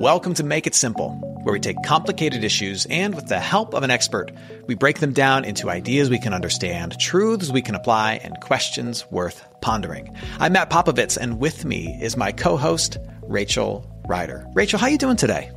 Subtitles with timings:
[0.00, 1.10] Welcome to Make It Simple,
[1.42, 4.32] where we take complicated issues and, with the help of an expert,
[4.66, 9.04] we break them down into ideas we can understand, truths we can apply, and questions
[9.10, 10.16] worth pondering.
[10.38, 14.46] I'm Matt Popovitz, and with me is my co-host, Rachel Ryder.
[14.54, 15.50] Rachel, how are you doing today?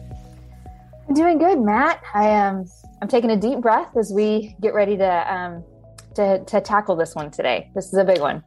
[1.08, 2.04] I'm doing good, Matt.
[2.14, 2.56] I am.
[2.58, 2.66] Um,
[3.02, 5.64] I'm taking a deep breath as we get ready to um,
[6.16, 7.72] to, to tackle this one today.
[7.76, 8.44] This is a big one.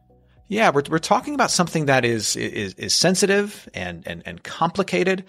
[0.49, 5.25] Yeah, we're, we're talking about something that is, is, is sensitive and, and, and complicated,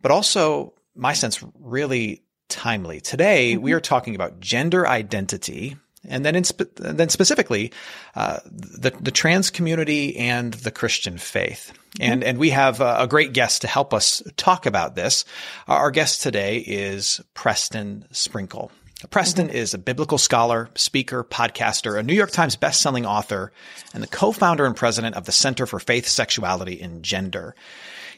[0.00, 3.00] but also, my sense, really timely.
[3.00, 3.62] Today, mm-hmm.
[3.62, 7.72] we are talking about gender identity and then, in spe- then specifically,
[8.14, 11.72] uh, the, the trans community and the Christian faith.
[12.00, 12.28] And, mm-hmm.
[12.28, 15.24] and we have a, a, great guest to help us talk about this.
[15.66, 18.70] Our guest today is Preston Sprinkle.
[19.10, 19.56] Preston mm-hmm.
[19.56, 23.52] is a biblical scholar, speaker, podcaster, a New York Times bestselling author,
[23.94, 27.54] and the co-founder and president of the Center for Faith, Sexuality, and Gender.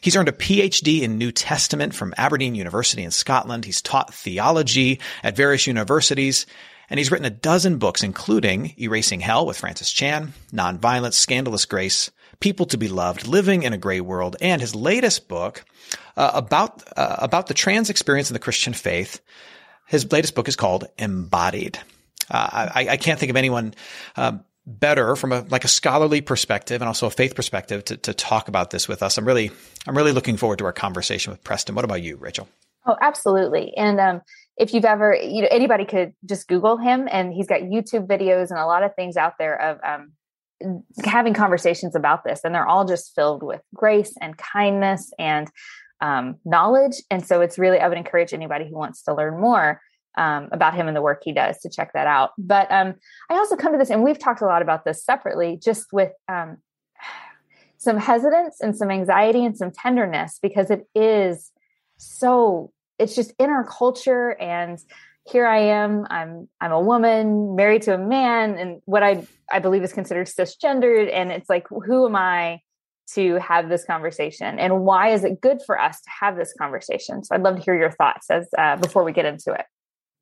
[0.01, 3.65] He's earned a PhD in New Testament from Aberdeen University in Scotland.
[3.65, 6.45] He's taught theology at various universities,
[6.89, 12.11] and he's written a dozen books, including Erasing Hell with Francis Chan, Nonviolence, Scandalous Grace,
[12.39, 15.63] People to be Loved, Living in a Gray World, and his latest book
[16.17, 19.21] uh, about uh, about the trans experience in the Christian faith
[19.91, 21.77] his latest book is called Embodied.
[22.29, 23.73] Uh, I, I, can't think of anyone
[24.15, 28.13] uh, better from a like a scholarly perspective and also a faith perspective to, to
[28.13, 29.17] talk about this with us.
[29.17, 29.51] I'm really
[29.87, 31.75] I'm really looking forward to our conversation with Preston.
[31.75, 32.47] What about you, Rachel?
[32.85, 33.73] Oh, absolutely.
[33.77, 34.21] And um,
[34.57, 38.49] if you've ever, you know, anybody could just Google him, and he's got YouTube videos
[38.49, 40.13] and a lot of things out there of um,
[41.03, 45.47] having conversations about this, and they're all just filled with grace and kindness and
[46.01, 46.95] um, knowledge.
[47.11, 49.79] And so it's really, I would encourage anybody who wants to learn more
[50.17, 52.31] um, about him and the work he does to check that out.
[52.37, 52.95] But um,
[53.29, 56.11] I also come to this, and we've talked a lot about this separately, just with
[56.27, 56.57] um,
[57.77, 61.51] some hesitance and some anxiety and some tenderness because it is
[61.97, 64.31] so, it's just in our culture.
[64.39, 64.79] And
[65.29, 69.59] here I am, I'm I'm a woman married to a man, and what I I
[69.59, 72.61] believe is considered cisgendered, and it's like, who am I?
[73.13, 77.23] to have this conversation and why is it good for us to have this conversation
[77.23, 79.65] so i'd love to hear your thoughts as uh, before we get into it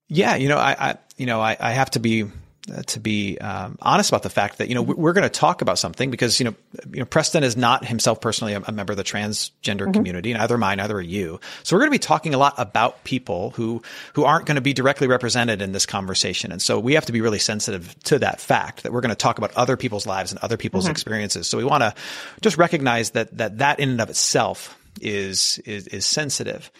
[0.09, 2.25] yeah you know i, I you know I, I, have to be
[2.71, 5.61] uh, to be um, honest about the fact that you know we're going to talk
[5.61, 6.55] about something because you know
[6.91, 9.91] you know Preston is not himself personally a, a member of the transgender mm-hmm.
[9.91, 11.39] community, neither am I, neither are you.
[11.63, 13.81] So we're going to be talking a lot about people who
[14.13, 17.11] who aren't going to be directly represented in this conversation, and so we have to
[17.11, 20.31] be really sensitive to that fact that we're going to talk about other people's lives
[20.31, 20.91] and other people's mm-hmm.
[20.91, 21.47] experiences.
[21.47, 21.93] So we want to
[22.41, 26.71] just recognize that that that in and of itself is is is sensitive.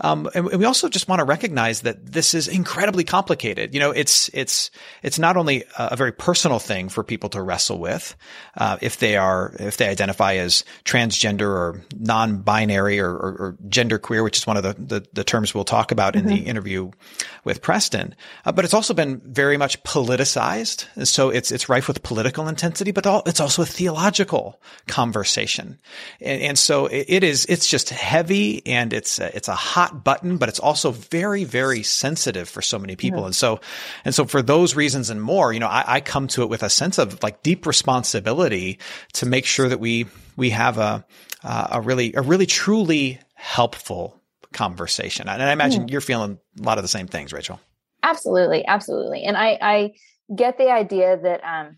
[0.00, 3.74] Um, and we also just want to recognize that this is incredibly complicated.
[3.74, 4.70] You know, it's it's
[5.02, 8.16] it's not only a very personal thing for people to wrestle with
[8.56, 14.22] uh, if they are if they identify as transgender or non-binary or, or, or genderqueer,
[14.22, 16.28] which is one of the, the, the terms we'll talk about mm-hmm.
[16.28, 16.50] in the mm-hmm.
[16.50, 16.90] interview
[17.44, 18.14] with Preston.
[18.44, 22.92] Uh, but it's also been very much politicized, so it's it's rife with political intensity,
[22.92, 25.78] but all, it's also a theological conversation,
[26.20, 29.87] and, and so it, it is it's just heavy and it's a, it's a hot
[29.88, 33.20] hot button, but it's also very, very sensitive for so many people.
[33.20, 33.26] Mm-hmm.
[33.26, 33.60] And so,
[34.04, 36.62] and so for those reasons and more, you know, I, I come to it with
[36.62, 38.78] a sense of like deep responsibility
[39.14, 40.06] to make sure that we,
[40.36, 41.04] we have a,
[41.42, 44.20] uh, a really, a really truly helpful
[44.52, 45.28] conversation.
[45.28, 47.60] And I imagine you're feeling a lot of the same things, Rachel.
[48.02, 48.66] Absolutely.
[48.66, 49.24] Absolutely.
[49.24, 49.92] And I, I
[50.34, 51.76] get the idea that, um,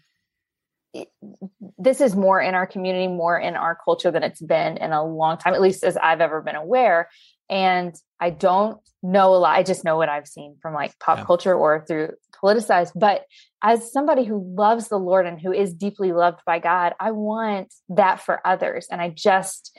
[1.79, 5.05] this is more in our community, more in our culture than it's been in a
[5.05, 7.09] long time, at least as I've ever been aware.
[7.51, 9.57] And I don't know a lot.
[9.57, 11.25] I just know what I've seen from like pop yeah.
[11.25, 12.11] culture or through
[12.43, 12.93] politicized.
[12.95, 13.25] But
[13.63, 17.75] as somebody who loves the Lord and who is deeply loved by God, I want
[17.91, 18.87] that for others.
[18.91, 19.77] And I just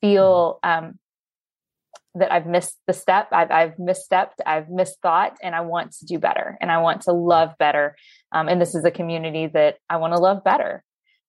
[0.00, 0.86] feel mm-hmm.
[0.86, 0.98] um,
[2.14, 3.28] that I've missed the step.
[3.32, 4.40] I've, I've misstepped.
[4.46, 6.56] I've misthought, and I want to do better.
[6.60, 7.96] And I want to love better.
[8.32, 10.84] Um, and this is a community that I want to love better.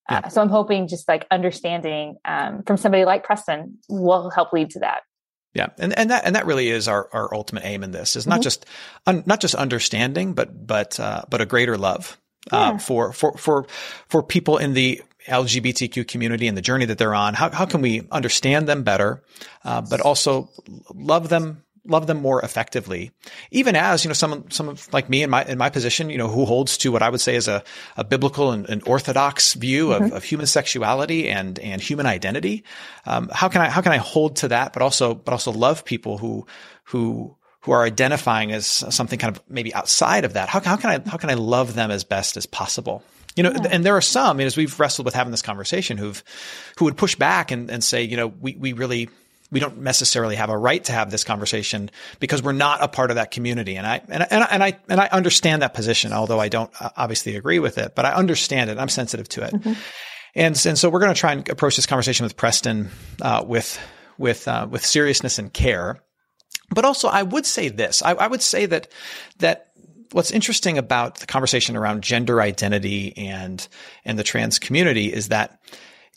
[0.10, 0.22] Yeah.
[0.26, 4.70] Uh, so I'm hoping just like understanding um, from somebody like Preston will help lead
[4.72, 5.02] to that.
[5.56, 8.28] Yeah, and and that and that really is our, our ultimate aim in this is
[8.28, 8.44] not mm-hmm.
[8.44, 8.66] just
[9.08, 12.20] un, not just understanding, but but uh, but a greater love
[12.52, 12.78] uh, yeah.
[12.78, 13.66] for for for
[14.08, 17.34] for people in the LGBTQ community and the journey that they're on.
[17.34, 19.24] How how can we understand them better,
[19.64, 20.50] uh, but also
[20.94, 23.12] love them love them more effectively.
[23.52, 26.28] Even as, you know, someone, someone like me in my, in my position, you know,
[26.28, 27.64] who holds to what I would say is a,
[27.98, 30.06] a biblical and an orthodox view mm-hmm.
[30.06, 32.64] of, of, human sexuality and, and human identity.
[33.06, 35.86] Um, how can I, how can I hold to that, but also, but also love
[35.86, 36.46] people who,
[36.86, 40.50] who, who are identifying as something kind of maybe outside of that?
[40.50, 43.04] How, how can I, how can I love them as best as possible?
[43.36, 43.68] You know, yeah.
[43.70, 46.24] and there are some, as we've wrestled with having this conversation, who've,
[46.78, 49.10] who would push back and, and say, you know, we, we really,
[49.52, 53.12] we don't necessarily have a right to have this conversation because we're not a part
[53.12, 53.76] of that community.
[53.76, 56.90] And I, and, and, and I, and I understand that position, although I don't uh,
[56.98, 58.78] obviously agree with it, but I understand it.
[58.78, 59.54] I'm sensitive to it.
[59.54, 59.74] Mm-hmm.
[60.36, 62.90] And, and so we're going to try and approach this conversation with Preston,
[63.22, 63.80] uh, with,
[64.18, 66.00] with, uh, with seriousness and care.
[66.74, 68.92] But also I would say this, I, I would say that,
[69.40, 69.72] that
[70.12, 73.66] what's interesting about the conversation around gender identity and,
[74.04, 75.60] and the trans community is that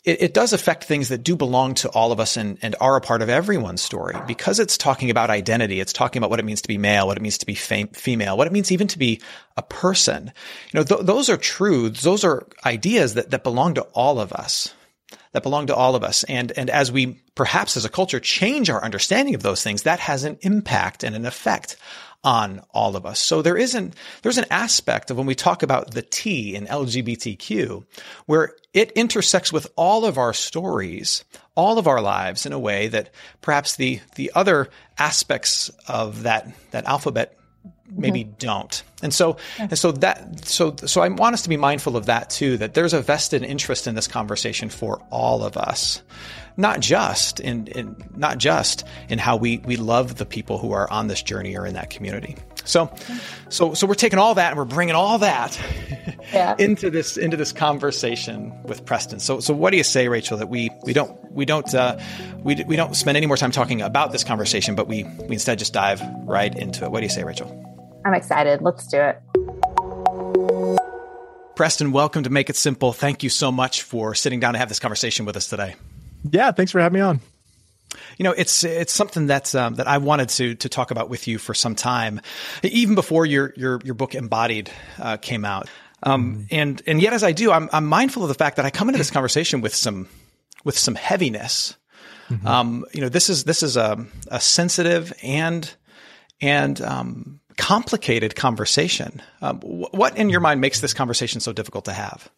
[0.05, 2.95] it, it, does affect things that do belong to all of us and, and are
[2.95, 5.79] a part of everyone's story because it's talking about identity.
[5.79, 7.89] It's talking about what it means to be male, what it means to be fam-
[7.89, 9.21] female, what it means even to be
[9.57, 10.31] a person.
[10.71, 12.01] You know, th- those are truths.
[12.01, 14.73] Those are ideas that, that belong to all of us
[15.31, 16.23] that belong to all of us.
[16.23, 19.99] And, and as we perhaps as a culture change our understanding of those things, that
[19.99, 21.77] has an impact and an effect
[22.23, 23.19] on all of us.
[23.19, 27.85] So there isn't, there's an aspect of when we talk about the T in LGBTQ
[28.25, 31.23] where it intersects with all of our stories,
[31.55, 33.11] all of our lives in a way that
[33.41, 37.38] perhaps the, the other aspects of that, that alphabet
[37.89, 38.33] maybe mm-hmm.
[38.37, 38.83] don't.
[39.01, 42.29] And so, and so that, so, so I want us to be mindful of that
[42.29, 46.01] too, that there's a vested interest in this conversation for all of us
[46.59, 50.91] not just in, in not just in how we we love the people who are
[50.91, 52.35] on this journey or in that community.
[52.65, 52.93] So,
[53.49, 55.59] so so we're taking all that and we're bringing all that
[56.33, 56.55] yeah.
[56.59, 59.19] into this into this conversation with Preston.
[59.19, 60.37] So so what do you say, Rachel?
[60.37, 61.99] That we we don't we don't uh,
[62.43, 65.59] we we don't spend any more time talking about this conversation, but we we instead
[65.59, 66.91] just dive right into it.
[66.91, 67.65] What do you say, Rachel?
[68.05, 68.61] I'm excited.
[68.61, 69.21] Let's do it.
[71.55, 72.93] Preston, welcome to Make It Simple.
[72.93, 75.75] Thank you so much for sitting down to have this conversation with us today.
[76.29, 77.19] Yeah, thanks for having me on.
[78.17, 81.27] You know, it's it's something that um, that I wanted to to talk about with
[81.27, 82.21] you for some time,
[82.63, 85.69] even before your your your book Embodied uh, came out.
[86.03, 86.47] Um.
[86.51, 88.89] And and yet, as I do, I'm I'm mindful of the fact that I come
[88.89, 90.07] into this conversation with some
[90.63, 91.75] with some heaviness.
[92.29, 92.47] Mm-hmm.
[92.47, 95.69] Um, you know, this is this is a a sensitive and
[96.41, 99.21] and um, complicated conversation.
[99.41, 102.29] Um, what in your mind makes this conversation so difficult to have?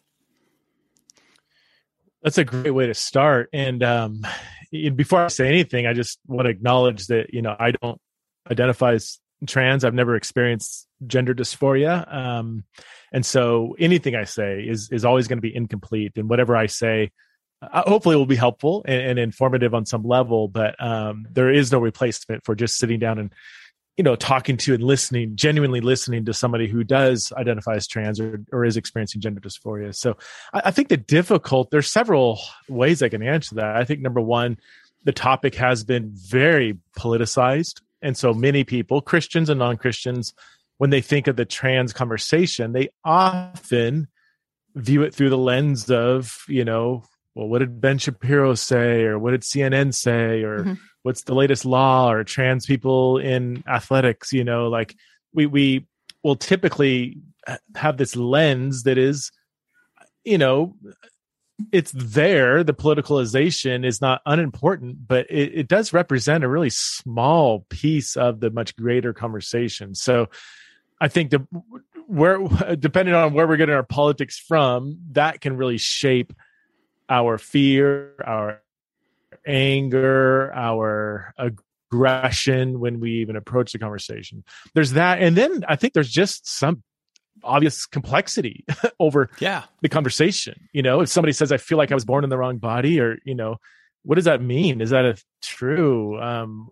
[2.22, 3.48] That's a great way to start.
[3.52, 4.26] And um,
[4.72, 8.00] before I say anything, I just want to acknowledge that you know I don't
[8.50, 9.84] identify as trans.
[9.84, 12.64] I've never experienced gender dysphoria, um,
[13.12, 16.12] and so anything I say is is always going to be incomplete.
[16.16, 17.10] And whatever I say,
[17.60, 20.48] uh, hopefully, will be helpful and, and informative on some level.
[20.48, 23.32] But um, there is no replacement for just sitting down and
[23.96, 28.20] you know talking to and listening genuinely listening to somebody who does identify as trans
[28.20, 29.94] or, or is experiencing gender dysphoria.
[29.94, 30.16] So
[30.52, 33.76] I, I, think the difficult there's several ways i can answer that.
[33.76, 34.58] I think number one
[35.04, 37.82] the topic has been very politicized.
[38.00, 40.34] And so many people christians and non-christians
[40.78, 44.08] when they think of the trans conversation they often
[44.74, 47.04] view it through the lens of you know
[47.34, 51.34] well what did ben shapiro say or what did cnn say or mm-hmm what's the
[51.34, 54.94] latest law or trans people in athletics you know like
[55.34, 55.86] we we
[56.22, 57.18] will typically
[57.74, 59.30] have this lens that is
[60.24, 60.74] you know
[61.70, 62.64] it's there.
[62.64, 68.40] The politicalization is not unimportant but it, it does represent a really small piece of
[68.40, 69.94] the much greater conversation.
[69.94, 70.28] So
[71.00, 71.44] i think the
[72.06, 72.38] where
[72.78, 76.32] depending on where we're getting our politics from that can really shape
[77.08, 78.62] our fear our
[79.46, 84.44] anger, our aggression when we even approach the conversation.
[84.74, 85.20] There's that.
[85.20, 86.82] And then I think there's just some
[87.44, 88.64] obvious complexity
[89.00, 89.64] over yeah.
[89.80, 90.68] the conversation.
[90.72, 93.00] You know, if somebody says, I feel like I was born in the wrong body,
[93.00, 93.56] or, you know,
[94.04, 94.80] what does that mean?
[94.80, 96.20] Is that a true?
[96.20, 96.68] Um,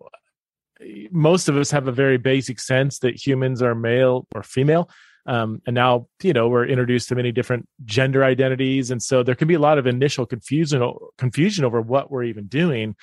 [1.11, 4.89] most of us have a very basic sense that humans are male or female.
[5.25, 8.91] Um, and now, you know, we're introduced to many different gender identities.
[8.91, 12.47] And so there can be a lot of initial confusion, confusion over what we're even
[12.47, 12.95] doing.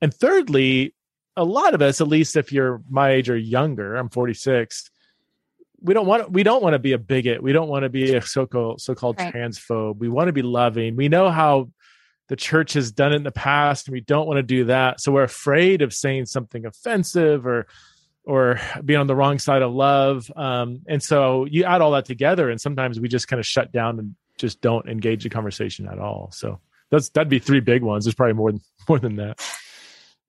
[0.00, 0.94] And thirdly,
[1.36, 4.90] a lot of us, at least if you're my age or younger, I'm 46,
[5.82, 7.42] we don't want we don't want to be a bigot.
[7.42, 9.32] We don't want to be a so-called so-called right.
[9.32, 9.98] transphobe.
[9.98, 10.96] We want to be loving.
[10.96, 11.70] We know how
[12.28, 15.00] the church has done it in the past and we don't want to do that.
[15.00, 17.66] So we're afraid of saying something offensive or
[18.26, 20.30] or being on the wrong side of love.
[20.34, 23.72] Um, and so you add all that together, and sometimes we just kind of shut
[23.72, 26.30] down and just don't engage the conversation at all.
[26.32, 28.04] So that's that'd be three big ones.
[28.04, 29.40] There's probably more than more than that.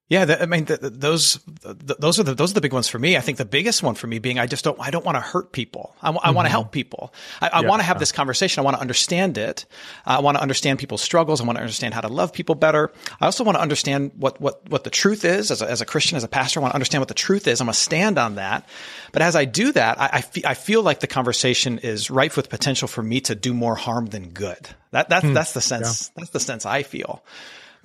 [0.10, 2.88] Yeah, the, I mean, the, the, those those are the those are the big ones
[2.88, 3.18] for me.
[3.18, 5.20] I think the biggest one for me being I just don't I don't want to
[5.20, 5.94] hurt people.
[6.02, 6.34] I, mm-hmm.
[6.34, 7.14] want to help people.
[7.42, 8.62] I, I yeah, want to have this conversation.
[8.62, 9.66] I want to understand it.
[10.06, 11.42] I want to understand people's struggles.
[11.42, 12.94] I want to understand how to love people better.
[13.20, 15.86] I also want to understand what what what the truth is as a, as a
[15.86, 16.62] Christian, as a pastor.
[16.62, 17.60] I want to understand what the truth is.
[17.60, 18.66] I'm going to stand on that.
[19.12, 22.38] But as I do that, I, I, fe- I feel like the conversation is rife
[22.38, 24.70] with potential for me to do more harm than good.
[24.92, 25.34] That that's hmm.
[25.34, 26.12] that's the sense.
[26.16, 26.22] Yeah.
[26.22, 27.22] That's the sense I feel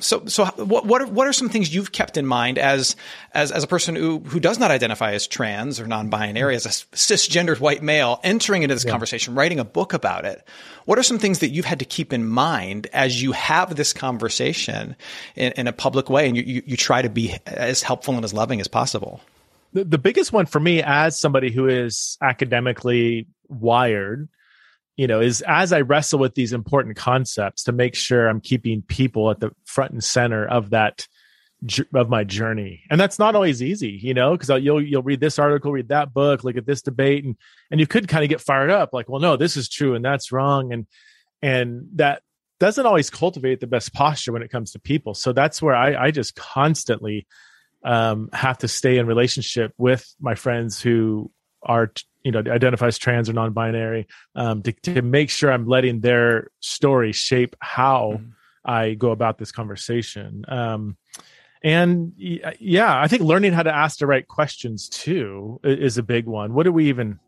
[0.02, 2.96] So, so what what are, what are some things you've kept in mind as
[3.32, 6.70] as as a person who who does not identify as trans or non-binary, as a
[6.70, 8.90] cisgendered white male, entering into this yeah.
[8.90, 10.46] conversation, writing a book about it?
[10.84, 13.92] What are some things that you've had to keep in mind as you have this
[13.92, 14.96] conversation
[15.36, 18.24] in, in a public way, and you, you you try to be as helpful and
[18.24, 19.20] as loving as possible?
[19.72, 24.28] The, the biggest one for me, as somebody who is academically wired
[24.96, 28.82] you know is as i wrestle with these important concepts to make sure i'm keeping
[28.82, 31.06] people at the front and center of that
[31.94, 32.82] of my journey.
[32.90, 36.12] And that's not always easy you know because you'll you'll read this article read that
[36.12, 37.36] book look at this debate and
[37.70, 40.04] and you could kind of get fired up like well no this is true and
[40.04, 40.86] that's wrong and
[41.40, 42.22] and that
[42.58, 45.14] doesn't always cultivate the best posture when it comes to people.
[45.14, 47.26] So that's where i i just constantly
[47.84, 51.30] um have to stay in relationship with my friends who
[51.62, 51.92] are
[52.24, 57.12] you know identifies trans or non-binary um, to, to make sure i'm letting their story
[57.12, 58.30] shape how mm-hmm.
[58.64, 60.44] i go about this conversation.
[60.48, 60.96] Um,
[61.64, 66.26] and yeah i think learning how to ask the right questions too is a big
[66.26, 66.54] one.
[66.54, 67.20] What are we even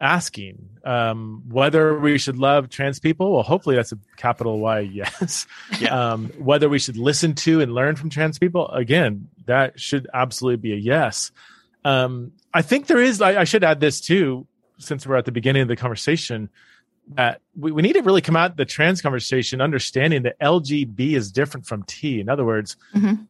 [0.00, 0.68] asking?
[0.84, 5.46] Um, whether we should love trans people well hopefully that's a capital y yes.
[5.80, 6.12] Yeah.
[6.12, 10.56] um, whether we should listen to and learn from trans people again that should absolutely
[10.56, 11.30] be a yes.
[11.84, 13.20] Um, I think there is.
[13.20, 14.46] I, I, should add this too,
[14.78, 16.50] since we're at the beginning of the conversation,
[17.14, 21.32] that we, we need to really come out the trans conversation understanding that LGB is
[21.32, 22.20] different from T.
[22.20, 23.22] In other words, mm-hmm.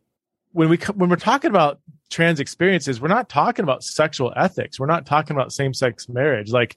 [0.52, 4.78] when we when we're talking about trans experiences, we're not talking about sexual ethics.
[4.78, 6.50] We're not talking about same sex marriage.
[6.50, 6.76] Like,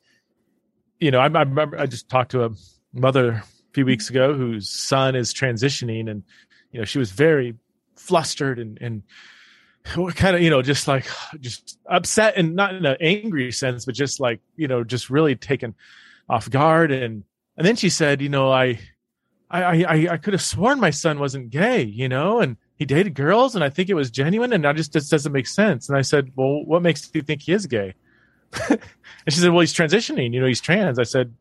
[0.99, 2.49] you know, I, I remember I just talked to a
[2.93, 6.23] mother a few weeks ago whose son is transitioning, and
[6.71, 7.55] you know, she was very
[7.95, 9.03] flustered and and
[10.15, 11.06] kind of you know just like
[11.39, 15.36] just upset and not in an angry sense but just like you know just really
[15.36, 15.75] taken
[16.30, 16.92] off guard.
[16.92, 17.24] And
[17.58, 18.80] and then she said you know i
[19.50, 23.13] i i, I could have sworn my son wasn't gay you know and he dated
[23.13, 25.88] girls and i think it was genuine and i just just doesn't make sense.
[25.88, 27.94] And i said well what makes you think he is gay?
[29.27, 31.00] And she said well he's transitioning you know he's trans.
[31.00, 31.34] I said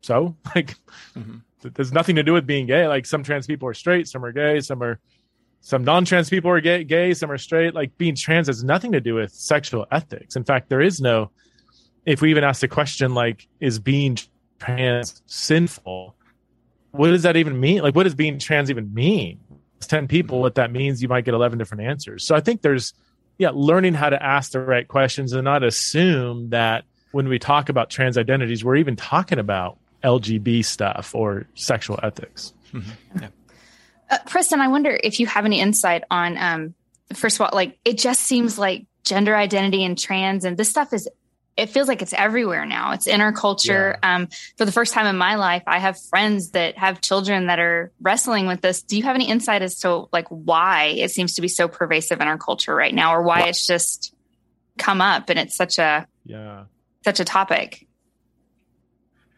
[0.00, 0.36] so?
[0.54, 0.76] Like
[1.16, 1.38] mm-hmm.
[1.62, 2.86] there's nothing to do with being gay.
[2.88, 4.98] Like some trans people are straight some are gay some are
[5.60, 7.74] some non-trans people are gay, gay, some are straight.
[7.74, 10.36] Like being trans has nothing to do with sexual ethics.
[10.36, 11.30] In fact, there is no.
[12.04, 14.16] If we even ask the question like, is being
[14.60, 16.14] trans sinful?
[16.92, 17.82] What does that even mean?
[17.82, 19.40] Like, what does being trans even mean?
[19.78, 20.40] It's ten people.
[20.40, 22.24] What that means, you might get eleven different answers.
[22.24, 22.94] So I think there's,
[23.38, 27.68] yeah, learning how to ask the right questions and not assume that when we talk
[27.68, 32.54] about trans identities, we're even talking about LGB stuff or sexual ethics.
[32.72, 33.18] Mm-hmm.
[33.22, 33.28] Yeah.
[34.10, 36.74] Uh, Preston, I wonder if you have any insight on, um,
[37.14, 40.92] first of all, like it just seems like gender identity and trans and this stuff
[40.92, 41.08] is,
[41.56, 42.92] it feels like it's everywhere now.
[42.92, 43.98] It's in our culture.
[44.02, 44.14] Yeah.
[44.14, 47.58] Um, for the first time in my life, I have friends that have children that
[47.58, 48.82] are wrestling with this.
[48.82, 52.20] Do you have any insight as to like why it seems to be so pervasive
[52.20, 54.14] in our culture right now, or why it's just
[54.76, 56.64] come up and it's such a yeah
[57.04, 57.86] such a topic?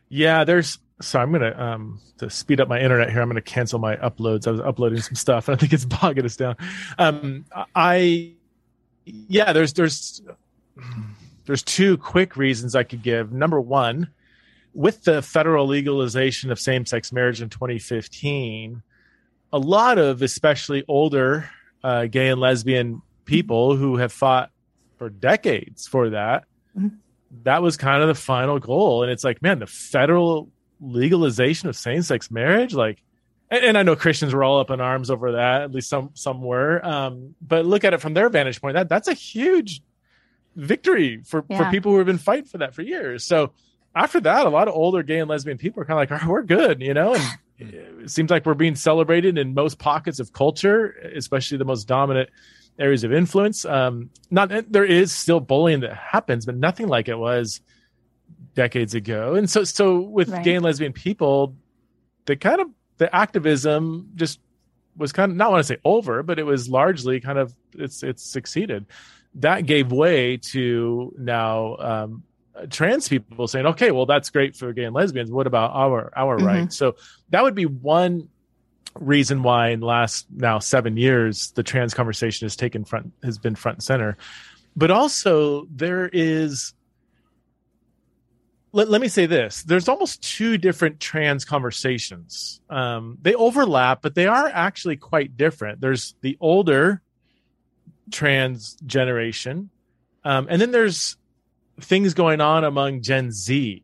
[0.09, 3.21] Yeah, there's so I'm gonna um to speed up my internet here.
[3.21, 4.47] I'm gonna cancel my uploads.
[4.47, 6.57] I was uploading some stuff, and I think it's bogging us down.
[6.99, 8.33] Um, I
[9.05, 10.23] yeah, there's there's
[11.47, 13.33] there's two quick reasons I could give.
[13.33, 14.11] Number one,
[14.75, 18.83] with the federal legalization of same-sex marriage in 2015,
[19.53, 21.49] a lot of especially older
[21.83, 24.51] uh, gay and lesbian people who have fought
[24.99, 26.45] for decades for that.
[26.77, 26.97] Mm-hmm.
[27.45, 30.51] That was kind of the final goal, and it's like, man, the federal
[30.81, 32.75] legalization of same-sex marriage?
[32.75, 33.03] Like
[33.51, 36.11] and, and, i know christians were all up in arms over that at least some
[36.13, 39.81] some were um, but look at it from their vantage point that that's a huge
[40.59, 41.57] victory for yeah.
[41.57, 43.25] for people who have been fighting for that for years.
[43.25, 43.53] So
[43.95, 46.31] after that a lot of older gay and lesbian people are kind of like oh,
[46.31, 47.15] we're good you know?
[47.15, 47.25] And
[48.03, 52.29] it seems like we're being celebrated in most pockets of culture especially the most dominant
[52.79, 53.65] areas of influence.
[53.65, 57.61] Um not there is still bullying that happens but nothing like it was
[58.59, 59.37] decades ago.
[59.37, 60.45] And so, so with right.
[60.45, 61.55] gay and lesbian people,
[62.27, 64.41] the kind of the activism just
[64.97, 68.03] was kind of not want to say over, but it was largely kind of it's
[68.03, 68.85] it's succeeded.
[69.37, 72.25] That gave way to now um,
[72.69, 75.31] trans people saying, okay, well that's great for gay and lesbians.
[75.31, 76.47] What about our our mm-hmm.
[76.47, 76.77] rights?
[76.77, 76.97] So
[77.31, 78.29] that would be one
[78.99, 83.39] reason why in the last now seven years the trans conversation has taken front has
[83.39, 84.17] been front and center.
[84.75, 86.75] But also there is
[88.73, 94.15] let, let me say this there's almost two different trans conversations um, they overlap but
[94.15, 97.03] they are actually quite different there's the older
[98.11, 99.71] trans generation
[100.25, 101.17] um, and then there's
[101.81, 103.83] things going on among gen z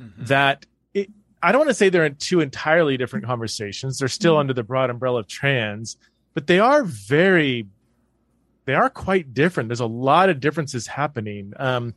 [0.00, 0.24] mm-hmm.
[0.24, 1.10] that it,
[1.42, 3.98] I don't want to say they're in two entirely different conversations.
[3.98, 4.40] They're still mm-hmm.
[4.40, 5.96] under the broad umbrella of trans,
[6.34, 7.66] but they are very,
[8.64, 9.68] they are quite different.
[9.68, 11.52] There's a lot of differences happening.
[11.58, 11.94] Um,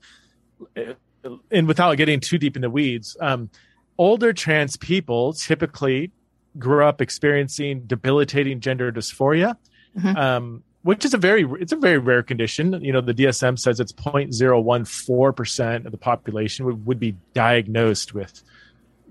[1.51, 3.49] and without getting too deep in the weeds, um,
[3.97, 6.11] older trans people typically
[6.57, 9.55] grew up experiencing debilitating gender dysphoria.
[9.97, 10.17] Mm-hmm.
[10.17, 12.79] Um, which is a very it's a very rare condition.
[12.83, 18.43] You know, the DSM says it's 0.014% of the population would, would be diagnosed with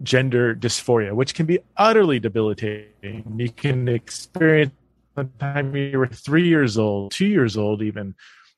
[0.04, 3.24] gender dysphoria, which can be utterly debilitating.
[3.36, 4.70] You can experience
[5.16, 8.14] by the time you were three years old, two years old, even.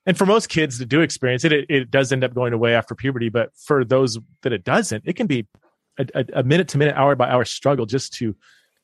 [0.07, 2.73] And for most kids that do experience it, it, it does end up going away
[2.73, 3.29] after puberty.
[3.29, 5.45] But for those that it doesn't, it can be
[6.33, 8.35] a minute to minute, hour by hour struggle just to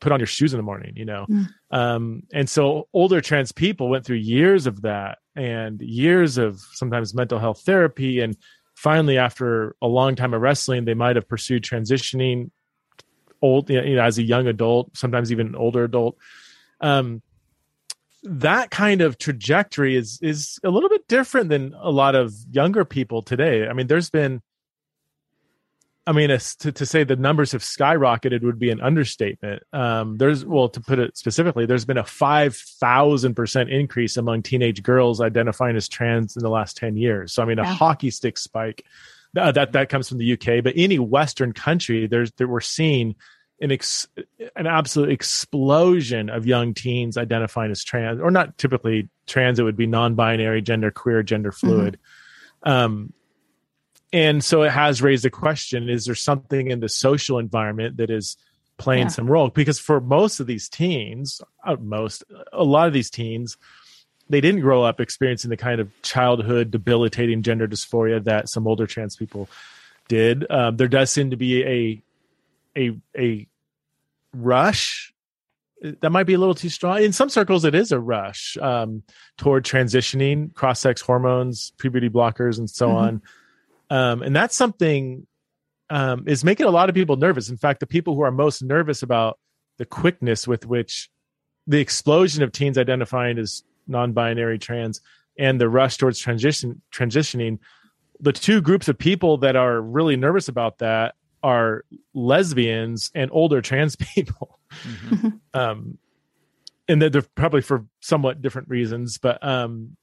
[0.02, 1.26] put on your shoes in the morning, you know?
[1.30, 1.48] Mm.
[1.72, 7.14] Um, and so older trans people went through years of that and years of sometimes
[7.14, 8.20] mental health therapy.
[8.20, 8.36] And
[8.76, 12.52] finally, after a long time of wrestling, they might have pursued transitioning
[13.42, 16.18] old, you know, as a young adult, sometimes even an older adult.
[16.82, 17.22] Um,
[18.24, 22.86] that kind of trajectory is is a little bit different than a lot of younger
[22.86, 23.68] people today.
[23.68, 24.42] I mean, there's been
[26.06, 29.64] I mean, to, to say the numbers have skyrocketed would be an understatement.
[29.72, 35.22] Um, there's, well, to put it specifically, there's been a 5,000% increase among teenage girls
[35.22, 37.34] identifying as trans in the last 10 years.
[37.34, 38.86] So, I mean, a hockey stick spike.
[39.36, 43.16] Uh, that that comes from the UK, but any Western country, there's there, we're seeing
[43.64, 44.08] an ex,
[44.56, 49.58] an absolute explosion of young teens identifying as trans, or not typically trans.
[49.58, 51.98] It would be non-binary, gender queer, gender fluid.
[52.66, 52.70] Mm-hmm.
[52.70, 53.14] Um,
[54.14, 58.10] and so it has raised a question is there something in the social environment that
[58.10, 58.38] is
[58.78, 59.08] playing yeah.
[59.10, 63.58] some role because for most of these teens uh, most a lot of these teens
[64.30, 68.88] they didn't grow up experiencing the kind of childhood debilitating gender dysphoria that some older
[68.88, 69.50] trans people
[70.08, 72.02] did um, there does seem to be a
[72.78, 73.48] a a
[74.34, 75.14] rush
[76.00, 79.04] that might be a little too strong in some circles it is a rush um,
[79.38, 82.98] toward transitioning cross-sex hormones puberty blockers and so mm-hmm.
[82.98, 83.22] on
[83.90, 85.28] um, and that's something
[85.90, 87.50] um, is making a lot of people nervous.
[87.50, 89.38] In fact, the people who are most nervous about
[89.78, 91.10] the quickness with which
[91.68, 95.02] the explosion of teens identifying as non-binary trans
[95.38, 97.60] and the rush towards transition transitioning
[98.20, 103.62] the two groups of people that are really nervous about that are lesbians and older
[103.62, 104.60] trans people.
[104.84, 105.30] Mm-hmm.
[105.54, 105.98] um
[106.88, 109.96] and they're probably for somewhat different reasons but um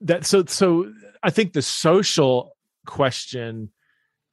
[0.00, 0.92] that so so
[1.24, 3.70] i think the social question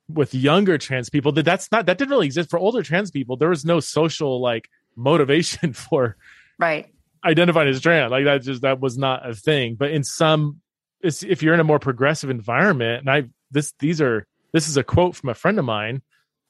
[0.09, 3.37] with younger trans people that that's not that didn't really exist for older trans people.
[3.37, 6.17] There was no social like motivation for
[6.57, 6.87] right.
[7.23, 8.11] identifying as trans.
[8.11, 9.75] Like that just that was not a thing.
[9.75, 10.61] But in some
[11.01, 14.83] if you're in a more progressive environment and i this these are this is a
[14.83, 16.01] quote from a friend of mine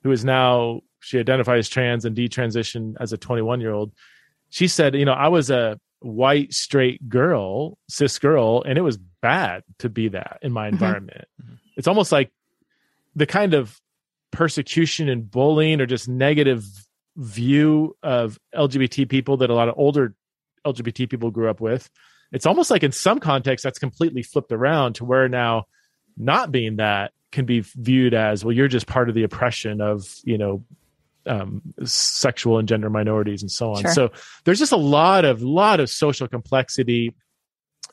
[0.04, 3.92] who is now she identifies trans and detransitioned as a 21 year old
[4.50, 8.98] she said you know i was a white straight girl cis girl and it was
[9.22, 10.76] bad to be that in my mm-hmm.
[10.76, 12.30] environment mm-hmm it's almost like
[13.16, 13.80] the kind of
[14.32, 16.66] persecution and bullying or just negative
[17.16, 20.14] view of LGBT people that a lot of older
[20.68, 21.90] LGBT people grew up with.
[22.34, 25.68] It's almost like in some contexts that's completely flipped around to where now
[26.18, 30.16] not being that can be viewed as well you're just part of the oppression of
[30.24, 30.64] you know
[31.26, 33.92] um, sexual and gender minorities and so on sure.
[33.92, 34.12] so
[34.46, 37.14] there's just a lot of lot of social complexity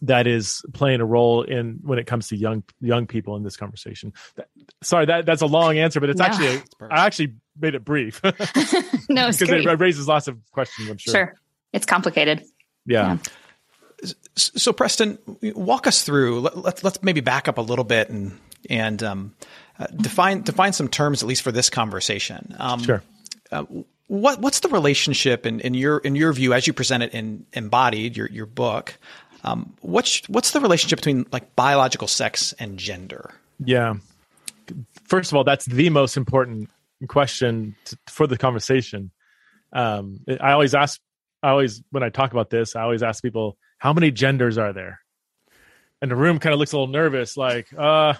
[0.03, 3.57] that is playing a role in when it comes to young young people in this
[3.57, 4.13] conversation.
[4.83, 6.27] Sorry, that that's a long answer, but it's no.
[6.27, 8.21] actually I actually made it brief.
[9.09, 10.91] no, because it raises lots of questions.
[10.91, 11.13] I'm sure.
[11.13, 11.35] Sure,
[11.73, 12.45] it's complicated.
[12.85, 13.19] Yeah.
[14.03, 14.13] yeah.
[14.37, 16.41] So, Preston, walk us through.
[16.41, 18.39] Let, us let's, let's maybe back up a little bit and
[18.69, 19.35] and um,
[19.79, 22.55] uh, define define some terms at least for this conversation.
[22.59, 23.03] Um, sure.
[23.53, 23.65] Uh,
[24.09, 27.45] what what's the relationship in, in your in your view as you present it in
[27.53, 28.99] embodied your your book
[29.47, 33.31] um, what's what's the relationship between like biological sex and gender?
[33.65, 33.95] Yeah.
[35.05, 36.69] First of all, that's the most important
[37.09, 39.13] question to, for the conversation.
[39.73, 41.01] Um, I always ask,
[41.43, 44.73] I always when I talk about this, I always ask people, how many genders are
[44.73, 45.01] there?
[46.03, 48.15] And the room kind of looks a little nervous, like, uh,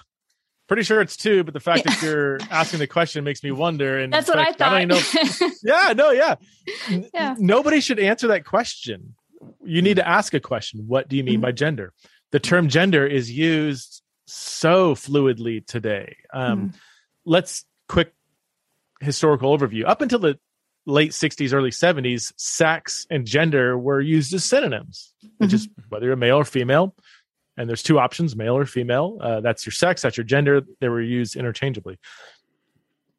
[0.67, 1.95] pretty sure it's two, but the fact yeah.
[1.95, 3.99] that you're asking the question makes me wonder.
[3.99, 4.73] And that's what fact, I thought.
[4.75, 5.51] I don't know.
[5.63, 6.35] yeah, no, yeah.
[7.15, 7.35] yeah.
[7.39, 9.15] Nobody should answer that question
[9.65, 11.43] you need to ask a question what do you mean mm-hmm.
[11.43, 11.93] by gender
[12.33, 16.77] the term gender is used so fluidly today um, mm-hmm.
[17.25, 18.13] let's quick
[19.01, 20.39] historical overview up until the
[20.87, 25.57] late 60s early 70s sex and gender were used as synonyms which mm-hmm.
[25.57, 26.95] is whether you're male or female
[27.57, 30.89] and there's two options male or female uh, that's your sex that's your gender they
[30.89, 31.99] were used interchangeably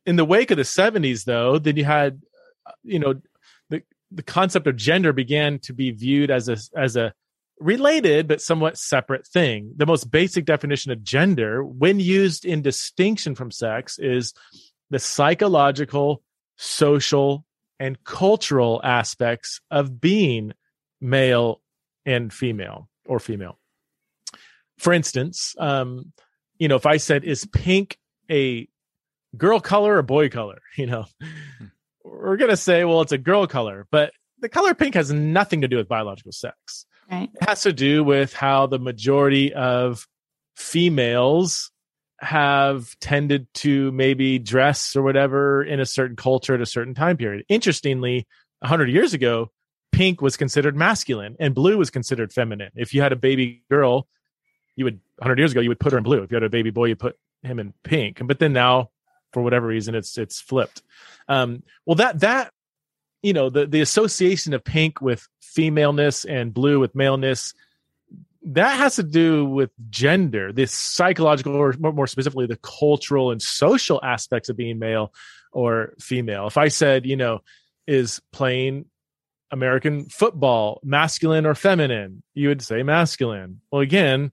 [0.08, 2.22] in the wake of the 70s, though, then you had,
[2.66, 3.16] uh, you know,
[3.70, 7.14] the the concept of gender began to be viewed as a as a
[7.60, 9.74] related but somewhat separate thing.
[9.76, 14.34] The most basic definition of gender, when used in distinction from sex, is
[14.90, 16.24] the psychological,
[16.56, 17.44] social,
[17.78, 20.54] and cultural aspects of being
[21.02, 21.62] male
[22.06, 23.60] and female or female.
[24.78, 26.12] For instance, um,
[26.58, 27.98] you know, if I said, is pink
[28.30, 28.68] a
[29.36, 30.60] girl color or boy color?
[30.78, 31.66] You know, hmm.
[32.04, 35.62] we're going to say, well, it's a girl color, but the color pink has nothing
[35.62, 36.86] to do with biological sex.
[37.12, 37.30] Right.
[37.34, 40.08] It has to do with how the majority of
[40.56, 41.72] females
[42.20, 47.18] have tended to maybe dress or whatever in a certain culture at a certain time
[47.18, 47.46] period.
[47.48, 48.28] Interestingly,
[48.60, 49.52] 100 years ago,
[49.92, 52.72] pink was considered masculine and blue was considered feminine.
[52.76, 54.08] If you had a baby girl,
[54.78, 56.24] you would 100 years ago you would put her in blue.
[56.24, 58.22] If you had a baby boy, you put him in pink.
[58.24, 58.92] But then now,
[59.34, 60.82] for whatever reason, it's it's flipped.
[61.28, 62.54] Um, well, that that
[63.22, 67.54] you know the the association of pink with femaleness and blue with maleness
[68.54, 74.00] that has to do with gender, this psychological, or more specifically, the cultural and social
[74.04, 75.14] aspects of being male
[75.52, 76.48] or female.
[76.48, 77.42] If I said, you know,
[77.88, 78.86] is playing
[79.52, 83.62] American football masculine or feminine, you would say masculine.
[83.72, 84.32] Well, again,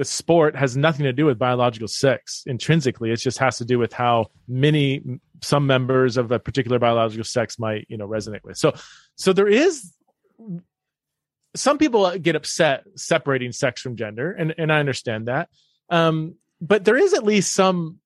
[0.00, 3.10] the sport has nothing to do with biological sex intrinsically.
[3.10, 5.02] It just has to do with how many
[5.42, 8.56] some members of a particular biological sex might, you know, resonate with.
[8.56, 8.72] So,
[9.16, 9.92] so there is
[11.54, 15.50] some people get upset separating sex from gender, and and I understand that.
[15.90, 17.98] Um, but there is at least some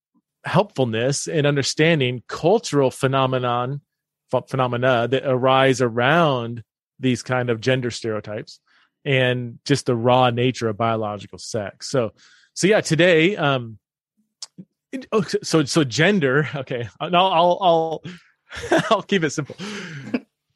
[0.44, 3.82] helpfulness in understanding cultural phenomenon
[4.48, 6.64] phenomena that arise around
[6.98, 8.58] these kind of gender stereotypes
[9.04, 11.88] and just the raw nature of biological sex.
[11.90, 12.12] So,
[12.54, 13.78] so yeah, today, um,
[15.12, 16.48] oh, so so gender.
[16.54, 18.02] Okay, I'll I'll I'll,
[18.90, 19.56] I'll keep it simple.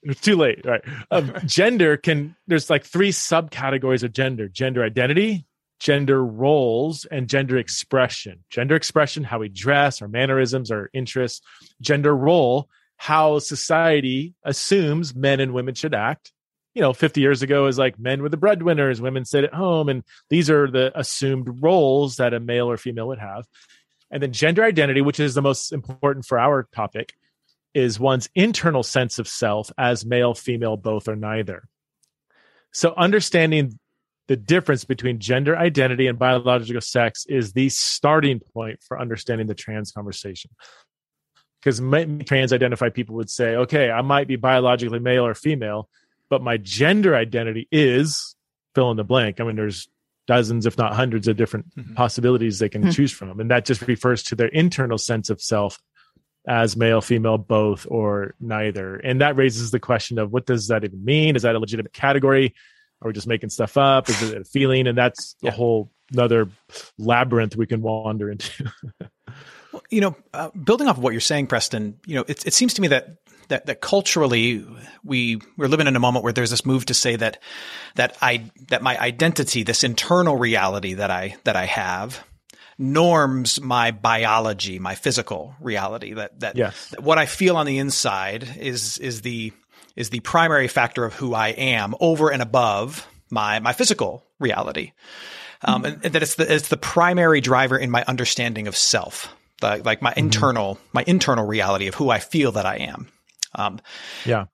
[0.02, 0.82] It's too late, right?
[1.10, 5.46] Um, gender can there's like three subcategories of gender: gender identity,
[5.80, 8.44] gender roles, and gender expression.
[8.50, 11.42] Gender expression, how we dress, our mannerisms, our interests.
[11.80, 16.32] Gender role, how society assumes men and women should act
[16.78, 19.88] you know 50 years ago is like men were the breadwinners women sit at home
[19.88, 23.48] and these are the assumed roles that a male or female would have.
[24.12, 27.14] And then gender identity which is the most important for our topic
[27.74, 31.64] is one's internal sense of self as male female both or neither.
[32.72, 33.76] So understanding
[34.28, 39.54] the difference between gender identity and biological sex is the starting point for understanding the
[39.56, 40.52] trans conversation.
[41.60, 41.80] Because
[42.24, 45.88] trans identified people would say okay i might be biologically male or female
[46.30, 48.36] but my gender identity is
[48.74, 49.40] fill in the blank.
[49.40, 49.88] I mean, there's
[50.26, 51.94] dozens, if not hundreds, of different mm-hmm.
[51.94, 52.90] possibilities they can mm-hmm.
[52.90, 53.40] choose from.
[53.40, 55.80] And that just refers to their internal sense of self
[56.46, 58.96] as male, female, both, or neither.
[58.96, 61.36] And that raises the question of what does that even mean?
[61.36, 62.54] Is that a legitimate category?
[63.02, 64.08] Are we just making stuff up?
[64.08, 64.86] Is it a feeling?
[64.86, 65.50] And that's yeah.
[65.50, 66.48] a whole another
[66.98, 68.72] labyrinth we can wander into.
[69.72, 72.54] well, you know, uh, building off of what you're saying, Preston, you know, it, it
[72.54, 74.64] seems to me that that that culturally
[75.04, 77.42] we we're living in a moment where there's this move to say that
[77.96, 82.24] that I that my identity, this internal reality that I that I have,
[82.78, 86.14] norms my biology, my physical reality.
[86.14, 86.88] That that, yes.
[86.90, 89.52] that what I feel on the inside is is the
[89.96, 94.92] is the primary factor of who I am over and above my my physical reality.
[95.60, 99.34] Um, and, and, that it's the it's the primary driver in my understanding of self,
[99.60, 100.20] the, like my mm-hmm.
[100.20, 103.08] internal my internal reality of who I feel that I am.
[103.54, 103.80] Um,
[104.24, 104.46] yeah,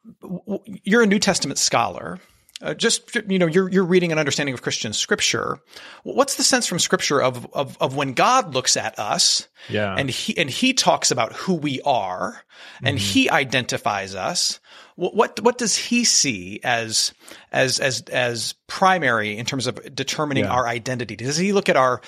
[0.83, 2.21] you're a New Testament scholar.
[2.63, 5.59] Uh, just you know, you're you're reading an understanding of Christian scripture.
[6.05, 10.09] What's the sense from scripture of of of when God looks at us, yeah, and
[10.09, 12.45] he and he talks about who we are,
[12.83, 13.05] and mm-hmm.
[13.05, 14.61] he identifies us.
[14.95, 17.13] What, what what does he see as
[17.51, 20.53] as as as primary in terms of determining yeah.
[20.53, 21.17] our identity?
[21.17, 22.01] Does he look at our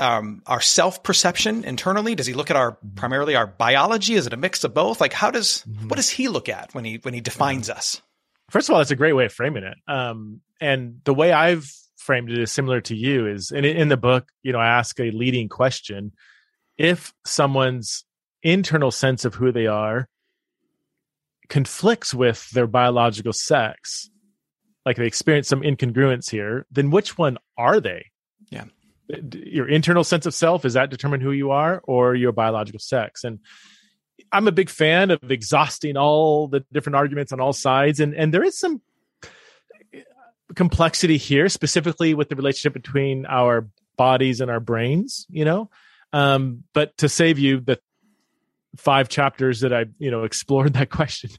[0.00, 2.14] um, our self perception internally?
[2.14, 4.14] Does he look at our primarily our biology?
[4.14, 5.00] Is it a mix of both?
[5.00, 5.88] Like, how does mm-hmm.
[5.88, 7.74] what does he look at when he when he defines yeah.
[7.74, 8.02] us?
[8.50, 9.76] First of all, that's a great way of framing it.
[9.86, 13.26] Um, and the way I've framed it is similar to you.
[13.26, 16.12] Is in in the book, you know, I ask a leading question:
[16.78, 18.04] if someone's
[18.42, 20.08] internal sense of who they are
[21.48, 24.08] conflicts with their biological sex,
[24.86, 28.06] like they experience some incongruence here, then which one are they?
[28.50, 28.64] Yeah
[29.34, 33.24] your internal sense of self is that determine who you are or your biological sex
[33.24, 33.38] and
[34.32, 38.32] i'm a big fan of exhausting all the different arguments on all sides and and
[38.34, 38.80] there is some
[40.54, 45.70] complexity here specifically with the relationship between our bodies and our brains you know
[46.12, 47.78] um, but to save you the
[48.76, 51.30] five chapters that I, you know, explored that question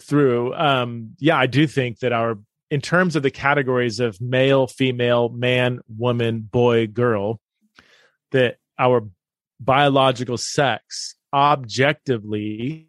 [0.00, 0.54] through.
[0.54, 2.38] Um, yeah, I do think that our,
[2.70, 7.40] in terms of the categories of male, female, man, woman, boy, girl,
[8.30, 9.08] that our
[9.58, 12.88] biological sex objectively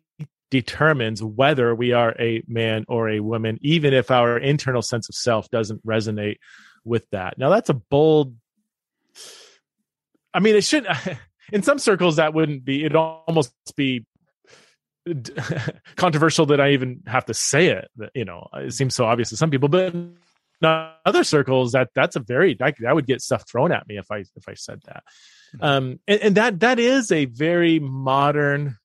[0.51, 5.15] determines whether we are a man or a woman, even if our internal sense of
[5.15, 6.37] self doesn't resonate
[6.83, 7.37] with that.
[7.37, 8.35] Now, that's a bold.
[10.33, 10.95] I mean, it shouldn't.
[11.51, 12.85] In some circles, that wouldn't be.
[12.85, 14.05] It'd almost be
[15.95, 17.89] controversial that I even have to say it.
[18.13, 20.15] You know, it seems so obvious to some people, but in
[20.61, 24.11] other circles, that that's a very that, that would get stuff thrown at me if
[24.11, 25.03] I if I said that.
[25.55, 25.63] Mm-hmm.
[25.63, 28.77] Um, and, and that that is a very modern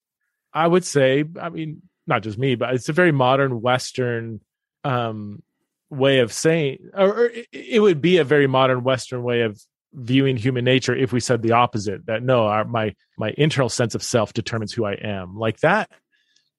[0.53, 4.41] I would say, I mean, not just me, but it's a very modern Western
[4.85, 5.43] um,
[5.91, 9.61] way of saying, or, or it would be a very modern Western way of
[9.93, 13.95] viewing human nature if we said the opposite that no our, my my internal sense
[13.95, 15.91] of self determines who i am like that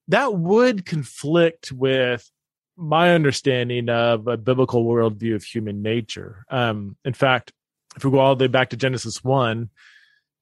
[0.08, 2.28] that would conflict with
[2.76, 7.52] my understanding of a biblical worldview of human nature um in fact
[7.96, 9.70] if we go all the way back to genesis 1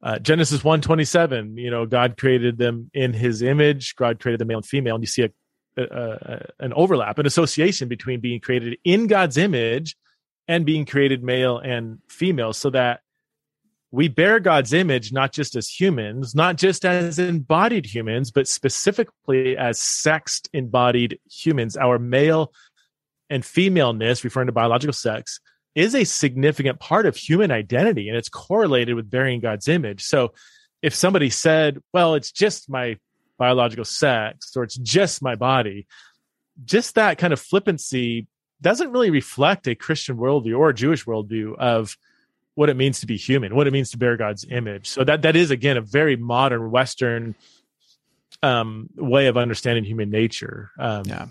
[0.02, 3.96] uh, Genesis 127, you know, God created them in his image.
[3.96, 4.94] God created the male and female.
[4.94, 5.30] And you see a,
[5.76, 9.96] a, a, an overlap, an association between being created in God's image
[10.46, 13.00] and being created male and female so that
[13.96, 19.56] we bear God's image not just as humans, not just as embodied humans, but specifically
[19.56, 21.78] as sexed embodied humans.
[21.78, 22.52] Our male
[23.30, 25.40] and femaleness, referring to biological sex,
[25.74, 30.04] is a significant part of human identity and it's correlated with bearing God's image.
[30.04, 30.34] So
[30.82, 32.98] if somebody said, well, it's just my
[33.38, 35.86] biological sex or it's just my body,
[36.66, 38.26] just that kind of flippancy
[38.60, 41.96] doesn't really reflect a Christian worldview or a Jewish worldview of
[42.56, 44.88] what it means to be human, what it means to bear God's image.
[44.88, 47.36] So that that is again a very modern Western
[48.42, 50.70] um, way of understanding human nature.
[50.78, 51.26] Um, yeah.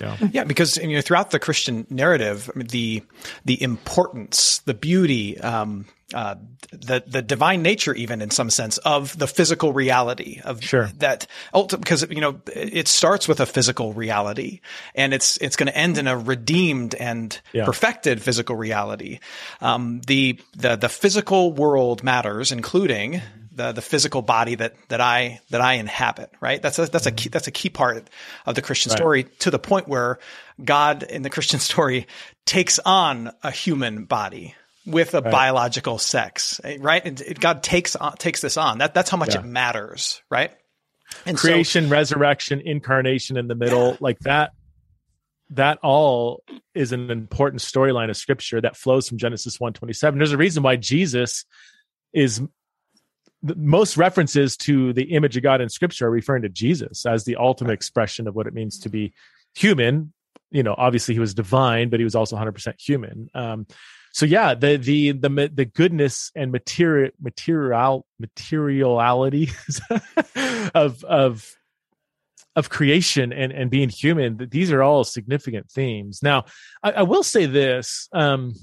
[0.00, 0.16] Yeah.
[0.32, 3.02] yeah, because you know throughout the Christian narrative, the
[3.44, 6.36] the importance, the beauty, um, uh,
[6.70, 10.90] the the divine nature, even in some sense, of the physical reality of sure.
[10.98, 11.26] that.
[11.52, 14.60] Because you know it starts with a physical reality,
[14.94, 17.64] and it's it's going to end in a redeemed and yeah.
[17.64, 19.20] perfected physical reality.
[19.60, 23.22] Um, the the the physical world matters, including
[23.60, 26.62] the the physical body that that I that I inhabit, right?
[26.62, 28.08] That's a that's a key, that's a key part
[28.46, 28.96] of the Christian right.
[28.96, 30.18] story to the point where
[30.64, 32.06] God in the Christian story
[32.46, 34.54] takes on a human body
[34.86, 35.30] with a right.
[35.30, 37.04] biological sex, right?
[37.04, 38.78] And it, God takes on, takes this on.
[38.78, 39.40] That that's how much yeah.
[39.40, 40.52] it matters, right?
[41.26, 43.96] And creation, so, resurrection, incarnation in the middle, yeah.
[44.00, 44.52] like that
[45.50, 46.44] that all
[46.74, 50.16] is an important storyline of scripture that flows from Genesis 127.
[50.16, 51.44] There's a reason why Jesus
[52.12, 52.40] is
[53.42, 57.36] most references to the image of God in scripture are referring to Jesus as the
[57.36, 59.12] ultimate expression of what it means to be
[59.54, 60.12] human.
[60.50, 63.30] You know, obviously he was divine, but he was also 100% human.
[63.34, 63.66] Um,
[64.12, 69.50] so yeah, the the the the goodness and material material materiality
[70.74, 71.54] of of
[72.56, 74.48] of creation and and being human.
[74.50, 76.22] These are all significant themes.
[76.22, 76.46] Now,
[76.82, 78.54] I, I will say this: um,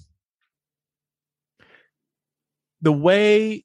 [2.81, 3.63] the way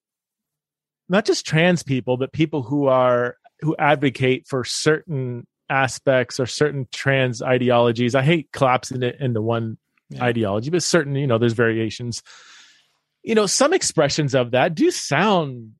[1.12, 6.88] not just trans people, but people who are who advocate for certain aspects or certain
[6.90, 8.14] trans ideologies.
[8.14, 9.77] I hate collapsing it into one
[10.09, 10.25] yeah.
[10.25, 12.22] ideology, but certain, you know, there's variations.
[13.22, 15.72] You know, some expressions of that do sound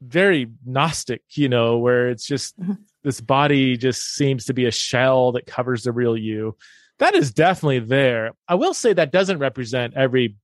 [0.00, 2.74] very gnostic, you know, where it's just mm-hmm.
[3.02, 6.56] this body just seems to be a shell that covers the real you.
[7.00, 8.30] That is definitely there.
[8.48, 10.36] I will say that doesn't represent every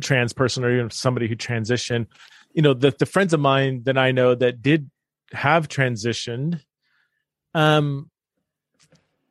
[0.00, 2.06] trans person or even somebody who transitioned
[2.52, 4.90] you know the the friends of mine that I know that did
[5.32, 6.60] have transitioned
[7.54, 8.10] um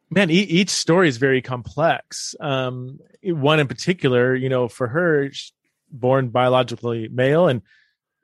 [0.09, 2.35] man e- each story is very complex.
[2.39, 5.29] Um one in particular you know for her
[5.91, 7.61] born biologically male and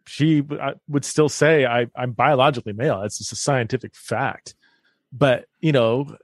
[0.06, 0.44] she
[0.90, 3.02] would still say I, i'm biologically male.
[3.04, 4.56] It's just a scientific fact.
[5.12, 6.18] But you know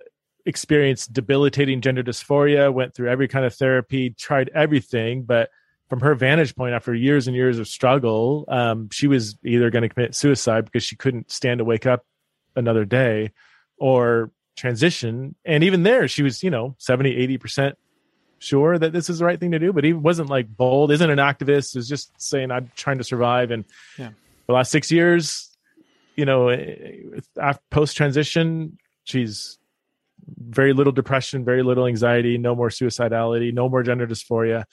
[0.46, 5.50] experienced debilitating gender dysphoria went through every kind of therapy tried everything but
[5.90, 9.82] from her vantage point, after years and years of struggle, um, she was either going
[9.82, 12.06] to commit suicide because she couldn't stand to wake up
[12.56, 13.32] another day
[13.78, 15.36] or transition.
[15.44, 17.74] And even there, she was, you know, 70, 80%
[18.38, 21.10] sure that this is the right thing to do, but he wasn't like bold, isn't
[21.10, 23.50] an activist, is just saying, I'm trying to survive.
[23.50, 23.66] And
[23.98, 24.12] yeah.
[24.46, 25.58] the last six years,
[26.16, 26.56] you know,
[27.72, 29.58] post transition, she's
[30.38, 34.66] very little depression, very little anxiety, no more suicidality, no more gender dysphoria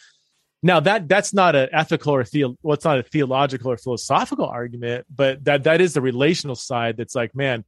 [0.66, 4.46] now that that's not an ethical or theo well, it's not a theological or philosophical
[4.46, 6.96] argument, but that that is the relational side.
[6.96, 7.64] That's like, man,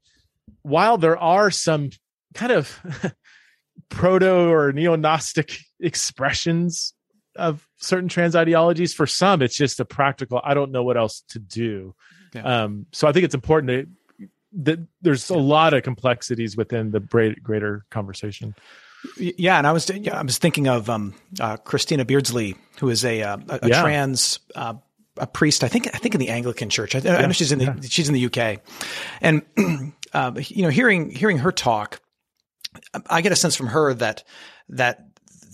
[0.62, 1.90] while there are some
[2.34, 2.78] kind of
[3.88, 6.94] proto or neo Gnostic expressions
[7.36, 10.40] of certain trans ideologies, for some it's just a practical.
[10.42, 11.94] I don't know what else to do.
[12.34, 12.64] Yeah.
[12.64, 14.28] Um, so I think it's important to
[14.64, 18.54] that there's a lot of complexities within the greater conversation.
[19.16, 23.22] Yeah, and I was I was thinking of um, uh, Christina Beardsley, who is a
[23.22, 23.82] uh, a, a yeah.
[23.82, 24.74] trans uh,
[25.16, 25.64] a priest.
[25.64, 26.94] I think I think in the Anglican Church.
[26.94, 27.76] I, yeah, I know she's in the yeah.
[27.82, 28.60] she's in the UK,
[29.20, 29.42] and
[30.12, 32.00] uh, you know, hearing hearing her talk,
[33.08, 34.24] I get a sense from her that
[34.70, 35.04] that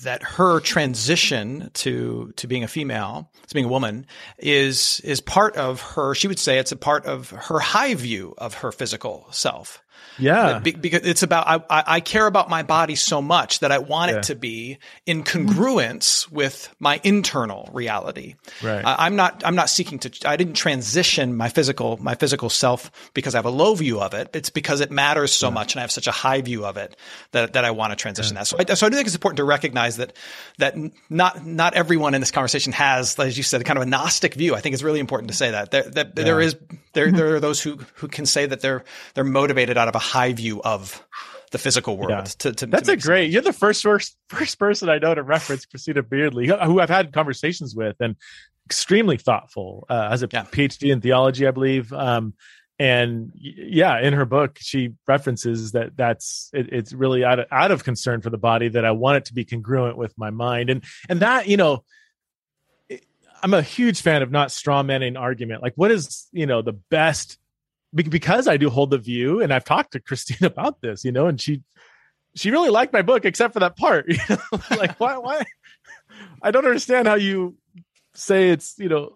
[0.03, 4.07] that her transition to to being a female, to being a woman,
[4.39, 6.15] is is part of her.
[6.15, 9.83] She would say it's a part of her high view of her physical self.
[10.19, 10.61] Yeah.
[10.61, 14.19] because it's about, I, I care about my body so much that I want yeah.
[14.19, 18.37] it to be in congruence with my internal reality.
[18.63, 18.85] Right.
[18.85, 22.91] I, am not, I'm not seeking to, I didn't transition my physical, my physical self
[23.15, 24.31] because I have a low view of it.
[24.35, 25.55] It's because it matters so yeah.
[25.55, 26.97] much and I have such a high view of it
[27.33, 28.41] that, that I want to transition yeah.
[28.41, 28.47] that.
[28.47, 30.13] So I, so I do think it's important to recognize that,
[30.59, 30.77] that
[31.11, 34.55] not, not everyone in this conversation has, as you said, kind of a Gnostic view.
[34.55, 36.57] I think it's really important to say that there, that there is,
[36.95, 40.01] there, there are those who, who can say that they're, they're motivated out of a
[40.01, 41.05] high view of
[41.51, 42.11] the physical world.
[42.11, 42.23] Yeah.
[42.23, 43.27] To, to, That's to a great.
[43.27, 43.33] Sense.
[43.35, 47.13] You're the first, first first person I know to reference Christina Beardsley, who I've had
[47.13, 48.17] conversations with, and
[48.67, 49.87] extremely thoughtful.
[49.89, 50.45] Uh, has a yeah.
[50.45, 51.93] PhD in theology, I believe.
[51.93, 52.35] Um,
[52.81, 57.71] and yeah, in her book, she references that that's it, it's really out of, out
[57.71, 60.71] of concern for the body that I want it to be congruent with my mind,
[60.71, 61.85] and and that you know.
[63.45, 65.63] I'm a huge fan of not strawmanning argument.
[65.63, 67.39] Like, what is you know the best
[67.95, 71.27] because I do hold the view, and I've talked to Christine about this, you know,
[71.27, 71.63] and she
[72.35, 74.07] she really liked my book except for that part.
[74.09, 75.45] You know, like why why
[76.43, 77.57] I don't understand how you
[78.15, 79.11] say it's you know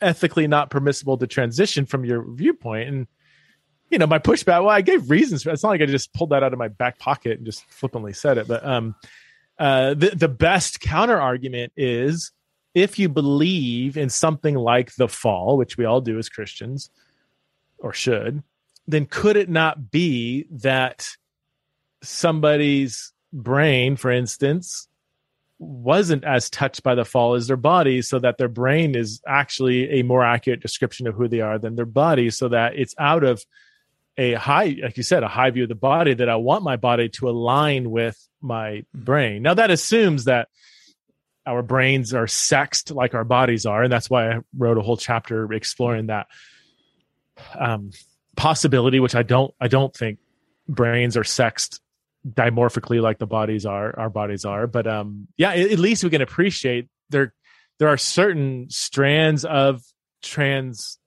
[0.00, 3.06] ethically not permissible to transition from your viewpoint and
[3.90, 5.52] you know my pushback well i gave reasons for it.
[5.52, 8.14] it's not like i just pulled that out of my back pocket and just flippantly
[8.14, 8.94] said it but um
[9.58, 12.32] uh the, the best counter argument is
[12.74, 16.90] if you believe in something like the fall which we all do as christians
[17.78, 18.42] or should,
[18.86, 21.08] then could it not be that
[22.02, 24.88] somebody's brain, for instance,
[25.58, 30.00] wasn't as touched by the fall as their body, so that their brain is actually
[30.00, 33.24] a more accurate description of who they are than their body, so that it's out
[33.24, 33.44] of
[34.16, 36.76] a high, like you said, a high view of the body that I want my
[36.76, 39.04] body to align with my hmm.
[39.04, 39.42] brain.
[39.42, 40.48] Now, that assumes that
[41.50, 43.82] our brains are sexed like our bodies are.
[43.82, 46.26] And that's why I wrote a whole chapter exploring that
[47.58, 47.90] um,
[48.36, 50.18] possibility, which I don't I don't think
[50.68, 51.80] brains are sexed
[52.28, 56.20] dimorphically like the bodies are our bodies are but um yeah at least we can
[56.20, 57.32] appreciate there
[57.78, 59.80] there are certain strands of
[60.22, 60.98] trans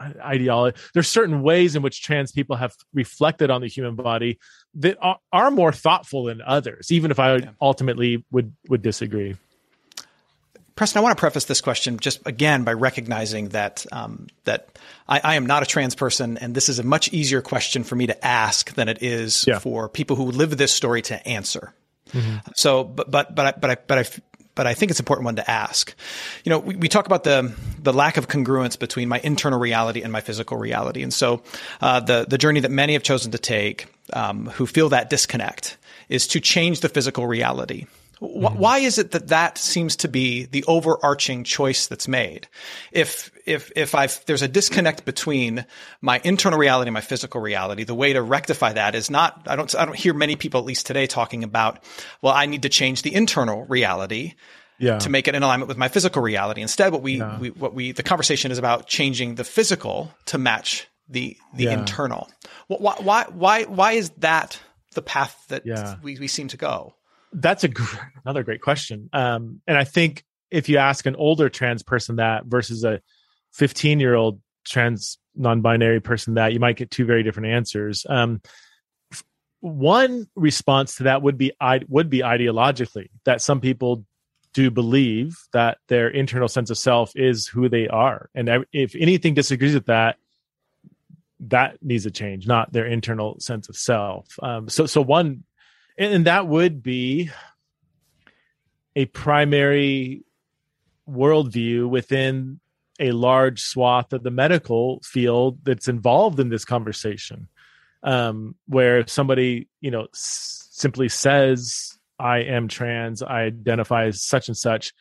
[0.00, 4.38] ideology there's certain ways in which trans people have reflected on the human body
[4.74, 7.50] that are, are more thoughtful than others even if i yeah.
[7.60, 9.36] ultimately would would disagree
[10.74, 15.20] Preston, I want to preface this question just again by recognizing that um, that I,
[15.22, 18.06] I, am not a trans person, and this is a much easier question for me
[18.06, 19.58] to ask than it is yeah.
[19.58, 21.74] for people who live this story to answer.
[22.12, 22.36] Mm-hmm.
[22.56, 24.04] So, but but but I, but I but I
[24.54, 25.94] but I think it's an important one to ask.
[26.44, 30.02] You know, we, we talk about the the lack of congruence between my internal reality
[30.02, 31.42] and my physical reality, and so
[31.80, 35.76] uh, the the journey that many have chosen to take, um, who feel that disconnect,
[36.08, 37.86] is to change the physical reality.
[38.22, 38.58] Mm-hmm.
[38.58, 42.46] Why is it that that seems to be the overarching choice that's made?
[42.92, 45.66] If if if I there's a disconnect between
[46.00, 49.42] my internal reality and my physical reality, the way to rectify that is not.
[49.46, 51.82] I don't I don't hear many people at least today talking about.
[52.20, 54.34] Well, I need to change the internal reality.
[54.78, 54.98] Yeah.
[54.98, 56.60] to make it in alignment with my physical reality.
[56.60, 57.38] Instead, what we, yeah.
[57.38, 61.78] we what we the conversation is about changing the physical to match the the yeah.
[61.78, 62.28] internal.
[62.66, 64.58] Why why why why is that
[64.94, 65.64] the path that
[66.02, 66.94] we, we seem to go?
[67.32, 69.08] That's a gr- another great question.
[69.12, 73.00] Um, and I think if you ask an older trans person that versus a
[73.54, 78.06] 15 year old trans non-binary person that, you might get two very different answers.
[78.08, 78.42] Um,
[79.60, 81.52] one response to that would be
[81.88, 84.04] would be ideologically that some people
[84.52, 89.34] do believe that their internal sense of self is who they are, and if anything
[89.34, 90.16] disagrees with that,
[91.40, 94.26] that needs a change, not their internal sense of self.
[94.42, 95.44] Um, so, so one
[95.98, 97.30] and that would be
[98.96, 100.24] a primary
[101.08, 102.60] worldview within
[103.00, 107.48] a large swath of the medical field that's involved in this conversation
[108.02, 114.48] um, where somebody you know s- simply says i am trans i identify as such
[114.48, 114.92] and such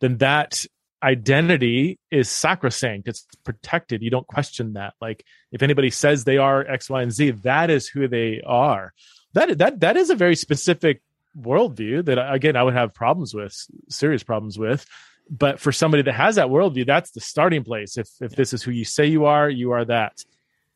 [0.00, 0.64] then that
[1.04, 3.06] identity is sacrosanct.
[3.06, 4.02] It's protected.
[4.02, 4.94] You don't question that.
[5.00, 8.92] Like if anybody says they are X, Y, and Z, that is who they are.
[9.34, 11.02] That that that is a very specific
[11.38, 13.54] worldview that again I would have problems with,
[13.88, 14.86] serious problems with.
[15.30, 17.96] But for somebody that has that worldview, that's the starting place.
[17.96, 20.24] If if this is who you say you are, you are that.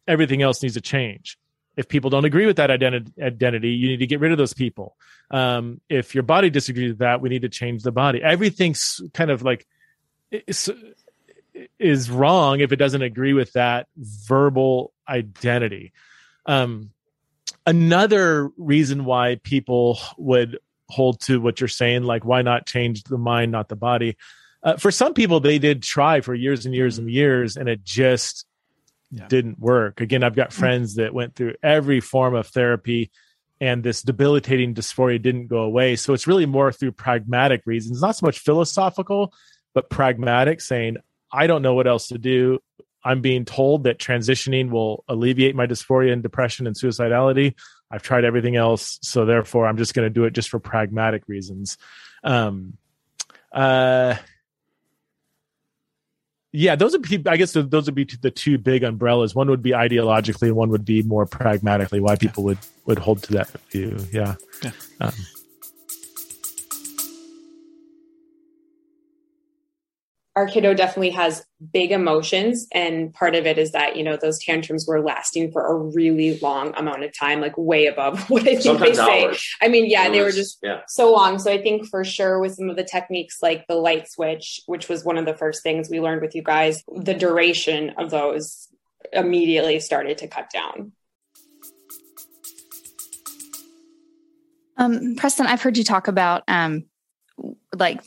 [0.06, 1.38] Everything else needs to change.
[1.76, 4.54] If people don't agree with that identity, identity, you need to get rid of those
[4.54, 4.96] people.
[5.30, 8.20] Um, if your body disagrees with that, we need to change the body.
[8.22, 9.66] Everything's kind of like
[10.30, 10.70] is,
[11.78, 15.92] is wrong if it doesn't agree with that verbal identity.
[16.46, 16.90] Um,
[17.68, 20.58] another reason why people would
[20.88, 24.16] hold to what you're saying, like why not change the mind, not the body?
[24.62, 27.84] Uh, for some people, they did try for years and years and years, and it
[27.84, 28.46] just
[29.10, 29.26] yeah.
[29.28, 30.00] didn't work.
[30.00, 33.10] Again, I've got friends that went through every form of therapy,
[33.60, 35.94] and this debilitating dysphoria didn't go away.
[35.96, 39.34] So it's really more through pragmatic reasons, not so much philosophical,
[39.74, 40.96] but pragmatic, saying,
[41.30, 42.60] I don't know what else to do.
[43.05, 47.55] I'm being told that transitioning will alleviate my dysphoria and depression and suicidality.
[47.90, 51.22] I've tried everything else, so therefore I'm just going to do it just for pragmatic
[51.26, 51.78] reasons.
[52.22, 52.76] Um,
[53.53, 54.16] uh,
[56.53, 57.22] yeah, those would be.
[57.26, 59.34] I guess those would be the two big umbrellas.
[59.34, 62.01] One would be ideologically, and one would be more pragmatically.
[62.01, 63.99] Why people would would hold to that view.
[64.12, 64.36] Yeah.
[64.62, 64.70] yeah.
[65.01, 65.12] Um,
[70.39, 74.39] our kiddo definitely has big emotions and part of it is that you know those
[74.39, 78.53] tantrums were lasting for a really long amount of time like way above what i
[78.53, 79.57] think Sometimes they say hours.
[79.61, 80.82] i mean yeah they were just yeah.
[80.86, 84.09] so long so i think for sure with some of the techniques like the light
[84.09, 87.91] switch which was one of the first things we learned with you guys the duration
[87.99, 88.68] of those
[89.12, 90.93] immediately started to cut down
[94.76, 96.84] um, preston i've heard you talk about um,
[97.74, 98.01] like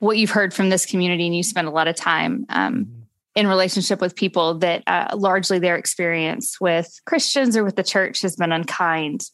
[0.00, 2.90] what you've heard from this community and you spend a lot of time um,
[3.36, 8.22] in relationship with people that uh, largely their experience with christians or with the church
[8.22, 9.30] has been unkind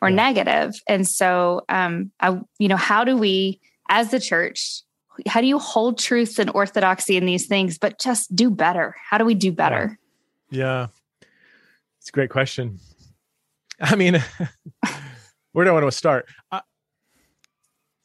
[0.00, 0.16] or yeah.
[0.16, 0.74] negative.
[0.86, 4.82] and so um, I, you know how do we as the church
[5.26, 9.18] how do you hold truth and orthodoxy in these things but just do better how
[9.18, 9.98] do we do better
[10.50, 10.86] yeah, yeah.
[11.98, 12.78] it's a great question
[13.80, 14.22] i mean
[15.52, 16.60] where do i want to start I,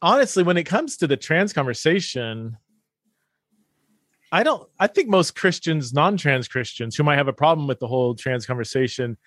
[0.03, 2.57] honestly, when it comes to the trans conversation,
[4.31, 7.79] I don't, I think most Christians, non trans Christians who might have a problem with
[7.79, 9.17] the whole trans conversation,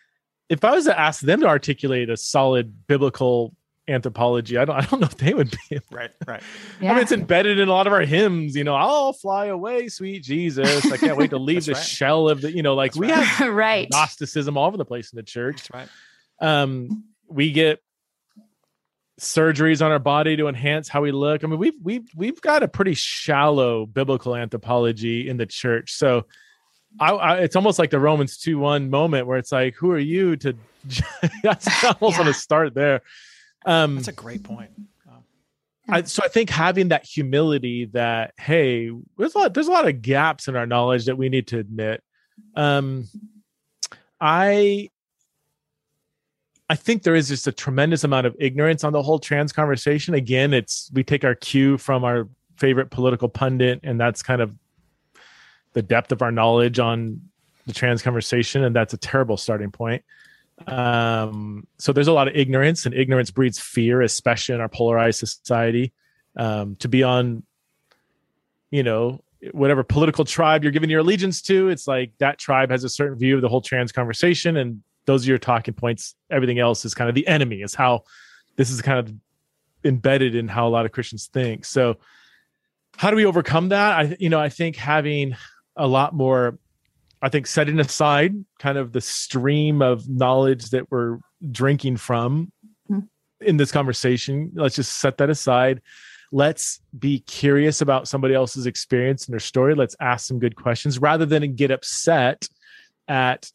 [0.49, 3.55] if I was to ask them to articulate a solid biblical
[3.89, 6.11] anthropology, I don't, I don't know if they would be right.
[6.27, 6.43] Right.
[6.81, 6.91] Yeah.
[6.91, 8.55] I mean, it's embedded in a lot of our hymns.
[8.55, 10.93] You know, I'll fly away, sweet Jesus.
[10.93, 11.83] I can't wait to leave the right.
[11.83, 12.53] shell of the.
[12.53, 13.25] You know, like That's we right.
[13.25, 15.69] have right Gnosticism all over the place in the church.
[15.69, 15.89] That's
[16.43, 16.63] right.
[16.63, 17.81] Um, we get
[19.21, 21.43] surgeries on our body to enhance how we look.
[21.43, 25.95] I mean, we've we've we've got a pretty shallow biblical anthropology in the church.
[25.95, 26.27] So
[27.01, 29.99] I, I it's almost like the Romans 2 1 moment where it's like, who are
[29.99, 30.55] you to
[31.43, 32.23] that's almost yeah.
[32.23, 33.03] want to start there.
[33.65, 34.71] Um that's a great point.
[35.89, 39.89] I, so I think having that humility that hey, there's a lot there's a lot
[39.89, 42.03] of gaps in our knowledge that we need to admit.
[42.55, 43.09] Um
[44.21, 44.91] I
[46.69, 50.15] I think there is just a tremendous amount of ignorance on the whole trans conversation.
[50.15, 54.57] Again, it's we take our cue from our favorite political pundit, and that's kind of
[55.75, 57.21] the depth of our knowledge on
[57.67, 60.03] the trans conversation, and that's a terrible starting point.
[60.67, 65.21] Um, so there's a lot of ignorance, and ignorance breeds fear, especially in our polarized
[65.21, 65.93] society.
[66.37, 67.45] Um, to be on,
[68.71, 72.85] you know, whatever political tribe you're giving your allegiance to, it's like that tribe has
[72.85, 76.15] a certain view of the whole trans conversation, and those are your talking points.
[76.31, 78.03] Everything else is kind of the enemy, is how
[78.57, 79.15] this is kind of
[79.85, 81.65] embedded in how a lot of Christians think.
[81.65, 81.97] So
[82.97, 83.99] how do we overcome that?
[83.99, 85.37] I you know, I think having
[85.77, 86.59] a lot more
[87.23, 91.19] I think setting aside kind of the stream of knowledge that we're
[91.51, 92.53] drinking from
[92.91, 93.07] mm-hmm.
[93.41, 95.81] in this conversation, let's just set that aside.
[96.33, 99.75] Let's be curious about somebody else's experience and their story.
[99.75, 102.49] Let's ask some good questions rather than get upset
[103.09, 103.51] at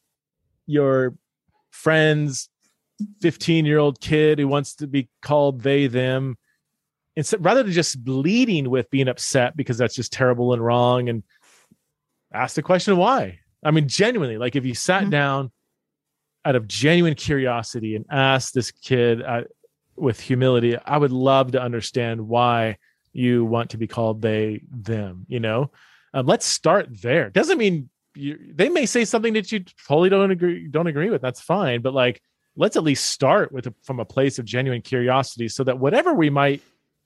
[0.66, 1.14] your
[1.72, 2.48] friend's
[3.20, 6.38] 15 year old kid who wants to be called they them.
[7.16, 11.24] Instead rather than just leading with being upset because that's just terrible and wrong and
[12.32, 13.40] ask the question why.
[13.64, 15.10] I mean genuinely like if you sat mm-hmm.
[15.10, 15.52] down
[16.44, 19.42] out of genuine curiosity and asked this kid uh,
[19.94, 22.76] with humility i would love to understand why
[23.12, 25.70] you want to be called they them you know?
[26.14, 27.30] Um, let's start there.
[27.30, 31.22] Doesn't mean you, they may say something that you totally don't agree don't agree with.
[31.22, 32.22] That's fine, but like
[32.56, 36.14] let's at least start with a, from a place of genuine curiosity, so that whatever
[36.14, 36.62] we might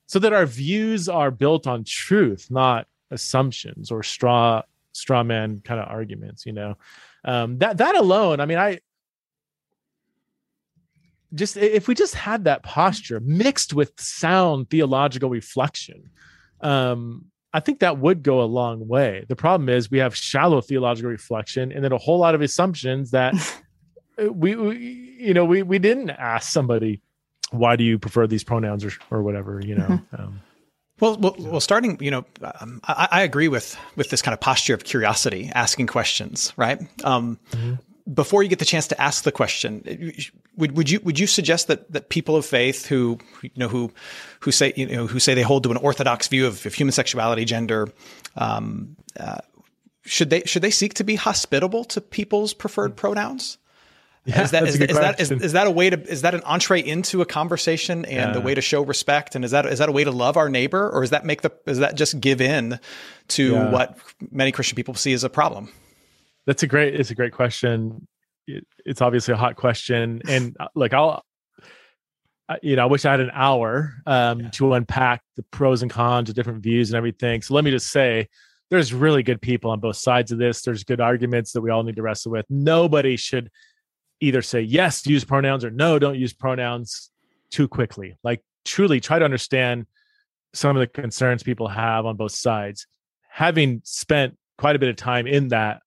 [0.07, 5.81] so that our views are built on truth, not assumptions or straw straw man kind
[5.81, 6.47] of arguments.
[6.47, 6.77] You know,
[7.25, 8.41] um, that that alone.
[8.41, 8.81] I mean, I
[11.35, 16.11] just if we just had that posture mixed with sound theological reflection
[16.63, 20.61] um i think that would go a long way the problem is we have shallow
[20.61, 23.35] theological reflection and then a whole lot of assumptions that
[24.31, 24.77] we, we,
[25.19, 27.01] you know we we didn't ask somebody
[27.51, 30.23] why do you prefer these pronouns or or whatever you know mm-hmm.
[30.23, 30.41] um,
[30.99, 32.25] well, well, well, starting, you know,
[32.59, 36.81] um, I, I, agree with with this kind of posture of curiosity, asking questions, right?
[37.05, 37.75] Um, mm-hmm
[38.13, 40.13] before you get the chance to ask the question,
[40.57, 43.93] would, would you would you suggest that that people of faith who you know who
[44.41, 46.93] who say you know who say they hold to an orthodox view of, of human
[46.93, 47.89] sexuality, gender,
[48.37, 49.39] um, uh,
[50.05, 53.59] should they should they seek to be hospitable to people's preferred pronouns?
[54.25, 56.43] Yeah, is that is, is that is, is, that a way to is that an
[56.43, 58.41] entree into a conversation and yeah.
[58.41, 60.49] a way to show respect and is that is that a way to love our
[60.49, 62.81] neighbor or is that make the is that just give in
[63.29, 63.71] to yeah.
[63.71, 63.97] what
[64.33, 65.71] many Christian people see as a problem?
[66.47, 66.99] That's a great.
[66.99, 68.07] It's a great question.
[68.47, 71.25] It, it's obviously a hot question, and uh, like I'll,
[72.63, 74.51] you know, I wish I had an hour um, yeah.
[74.51, 77.43] to unpack the pros and cons of different views and everything.
[77.43, 78.29] So let me just say,
[78.71, 80.63] there's really good people on both sides of this.
[80.63, 82.47] There's good arguments that we all need to wrestle with.
[82.49, 83.51] Nobody should
[84.21, 87.11] either say yes, use pronouns, or no, don't use pronouns
[87.51, 88.17] too quickly.
[88.25, 89.87] Like truly try to understand
[90.53, 92.87] some of the concerns people have on both sides.
[93.29, 95.83] Having spent quite a bit of time in that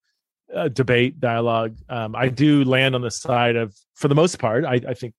[0.55, 1.75] uh, debate dialogue.
[1.89, 5.13] Um, i do land on the side of for the most part i, I think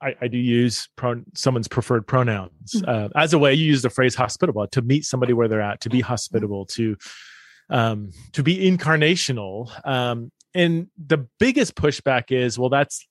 [0.00, 2.72] I, I, do use pro- someone's preferred pronouns.
[2.74, 2.88] Mm-hmm.
[3.16, 5.80] uh, as a way you use the phrase hospitable to meet somebody where they're at
[5.82, 6.96] to be hospitable to
[7.70, 9.70] um, to be incarnational.
[9.86, 13.06] Um, and the biggest pushback is well that's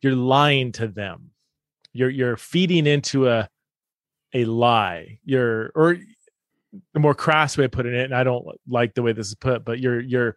[0.00, 1.30] you're lying to them.
[1.92, 3.48] You're you're feeding into a
[4.34, 5.18] a lie.
[5.24, 5.98] You're or
[6.94, 9.34] the more crass way of putting it and i don't like the way this is
[9.34, 10.34] put but you're you're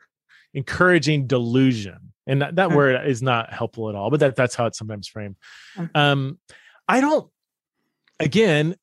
[0.55, 2.77] encouraging delusion and that, that mm-hmm.
[2.77, 5.35] word is not helpful at all but that that's how it's sometimes framed
[5.77, 5.95] mm-hmm.
[5.95, 6.39] um
[6.87, 7.29] i don't
[8.19, 8.75] again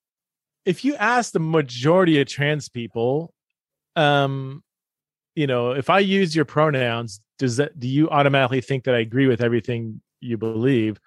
[0.64, 3.32] if you ask the majority of trans people
[3.96, 4.62] um
[5.34, 8.98] you know if i use your pronouns does that do you automatically think that i
[8.98, 11.00] agree with everything you believe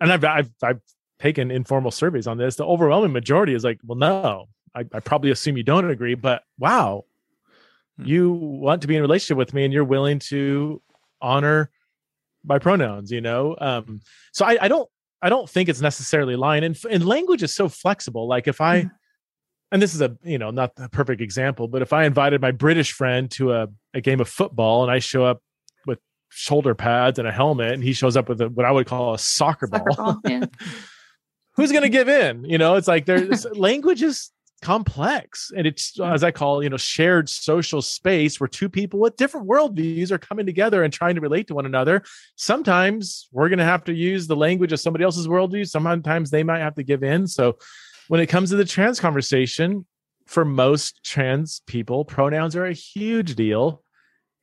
[0.00, 0.80] and i've i've, I've
[1.20, 5.30] taken informal surveys on this the overwhelming majority is like well no I, I probably
[5.30, 7.04] assume you don't agree but wow.
[8.04, 10.80] You want to be in a relationship with me and you're willing to
[11.20, 11.70] honor
[12.44, 13.56] my pronouns you know?
[13.60, 14.00] Um
[14.32, 14.88] so i, I don't
[15.22, 16.64] i don't think it's necessarily lying.
[16.64, 18.28] And, and language is so flexible.
[18.28, 18.88] Like if i mm-hmm.
[19.72, 22.52] and this is a you know not the perfect example but if i invited my
[22.52, 25.42] british friend to a, a game of football and i show up
[25.86, 25.98] with
[26.30, 29.14] shoulder pads and a helmet and he shows up with a, what i would call
[29.14, 30.44] a soccer, soccer ball, ball yeah.
[31.58, 32.44] who's going to give in?
[32.44, 34.30] You know it's like there's language is
[34.60, 35.52] complex.
[35.56, 39.48] And it's as i call you know shared social space where two people with different
[39.48, 42.02] worldviews are coming together and trying to relate to one another.
[42.36, 45.68] Sometimes we're going to have to use the language of somebody else's worldview.
[45.68, 47.26] Sometimes they might have to give in.
[47.26, 47.58] So
[48.08, 49.86] when it comes to the trans conversation
[50.26, 53.82] for most trans people pronouns are a huge deal.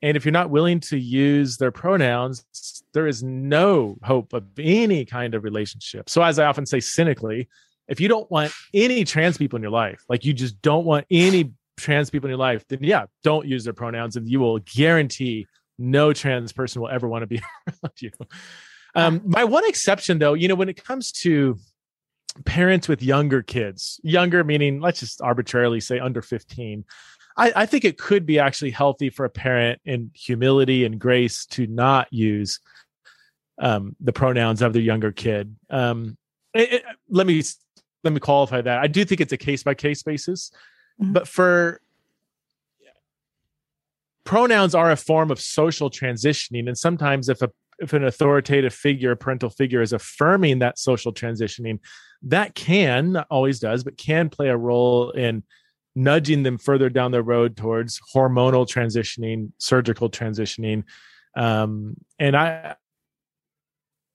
[0.02, 2.46] And if you're not willing to use their pronouns
[2.94, 6.10] there is no hope of any kind of relationship.
[6.10, 7.50] So as i often say cynically
[7.88, 11.06] if you don't want any trans people in your life, like you just don't want
[11.10, 14.60] any trans people in your life, then yeah, don't use their pronouns and you will
[14.60, 18.12] guarantee no trans person will ever want to be around you.
[18.96, 21.58] Um, my one exception though, you know, when it comes to
[22.46, 26.86] parents with younger kids, younger meaning let's just arbitrarily say under 15.
[27.38, 31.46] I, I think it could be actually healthy for a parent in humility and grace
[31.48, 32.60] to not use
[33.60, 35.56] um, the pronouns of their younger kid.
[35.70, 36.18] Um,
[36.54, 37.44] it, it, let me
[38.06, 38.80] let me qualify that.
[38.80, 40.52] I do think it's a case by case basis,
[41.02, 41.12] mm-hmm.
[41.12, 41.82] but for
[44.24, 49.12] pronouns are a form of social transitioning, and sometimes if a if an authoritative figure,
[49.12, 51.80] a parental figure, is affirming that social transitioning,
[52.22, 55.44] that can not always does, but can play a role in
[55.94, 60.84] nudging them further down the road towards hormonal transitioning, surgical transitioning.
[61.36, 62.76] Um, and I,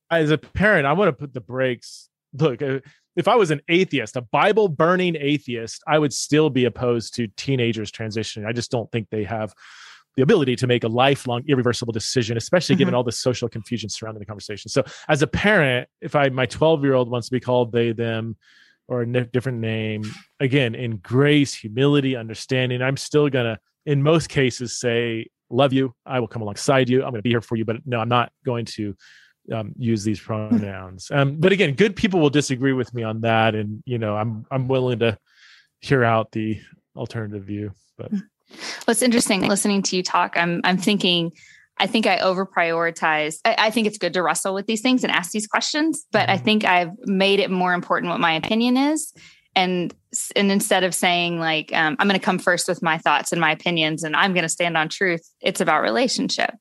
[0.09, 2.09] as a parent, I want to put the brakes.
[2.33, 2.79] Look, uh,
[3.15, 7.27] if I was an atheist, a Bible burning atheist, I would still be opposed to
[7.27, 8.45] teenagers transitioning.
[8.45, 9.53] I just don't think they have
[10.15, 12.79] the ability to make a lifelong irreversible decision, especially mm-hmm.
[12.79, 14.69] given all the social confusion surrounding the conversation.
[14.69, 17.91] So as a parent, if I my 12 year old wants to be called they,
[17.91, 18.37] them,
[18.87, 20.03] or a n- different name,
[20.39, 25.93] again, in grace, humility, understanding, I'm still gonna, in most cases, say, love you.
[26.05, 27.03] I will come alongside you.
[27.03, 28.95] I'm gonna be here for you, but no, I'm not going to
[29.53, 31.09] um, use these pronouns.
[31.11, 34.45] Um, but again, good people will disagree with me on that, and you know, I'm
[34.51, 35.17] I'm willing to
[35.79, 36.59] hear out the
[36.95, 37.71] alternative view.
[37.97, 38.21] But well,
[38.89, 40.35] it's interesting listening to you talk.
[40.37, 41.31] I'm I'm thinking.
[41.77, 43.37] I think I over prioritize.
[43.43, 46.29] I, I, think it's good to wrestle with these things and ask these questions, but
[46.29, 46.45] I mm-hmm.
[46.45, 49.11] think I've made it more important what my opinion is.
[49.55, 49.93] And
[50.35, 53.41] and instead of saying like um, I'm going to come first with my thoughts and
[53.41, 56.53] my opinions, and I'm going to stand on truth, it's about relationship.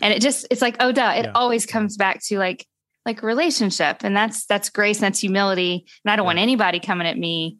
[0.00, 1.32] And it just it's like oh duh, it yeah.
[1.34, 2.66] always comes back to like
[3.06, 5.86] like relationship, and that's that's grace, and that's humility.
[6.04, 6.28] And I don't yeah.
[6.28, 7.58] want anybody coming at me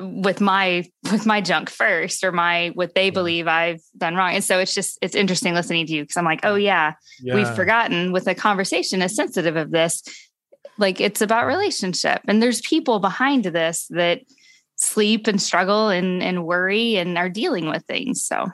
[0.00, 4.34] with my with my junk first or my what they believe I've done wrong.
[4.34, 7.34] And so it's just it's interesting listening to you because I'm like, oh yeah, yeah,
[7.34, 10.02] we've forgotten with a conversation as sensitive of this.
[10.78, 12.22] Like it's about relationship.
[12.26, 14.20] And there's people behind this that
[14.76, 18.22] sleep and struggle and and worry and are dealing with things.
[18.22, 18.50] So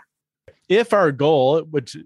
[0.69, 1.97] if our goal, which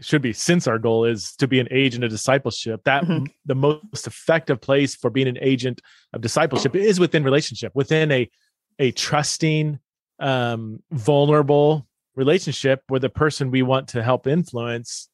[0.00, 3.24] should be since our goal is to be an agent of discipleship that mm-hmm.
[3.46, 5.80] the most effective place for being an agent
[6.12, 8.30] of discipleship is within relationship within a
[8.78, 9.78] a trusting
[10.20, 15.08] um vulnerable relationship where the person we want to help influence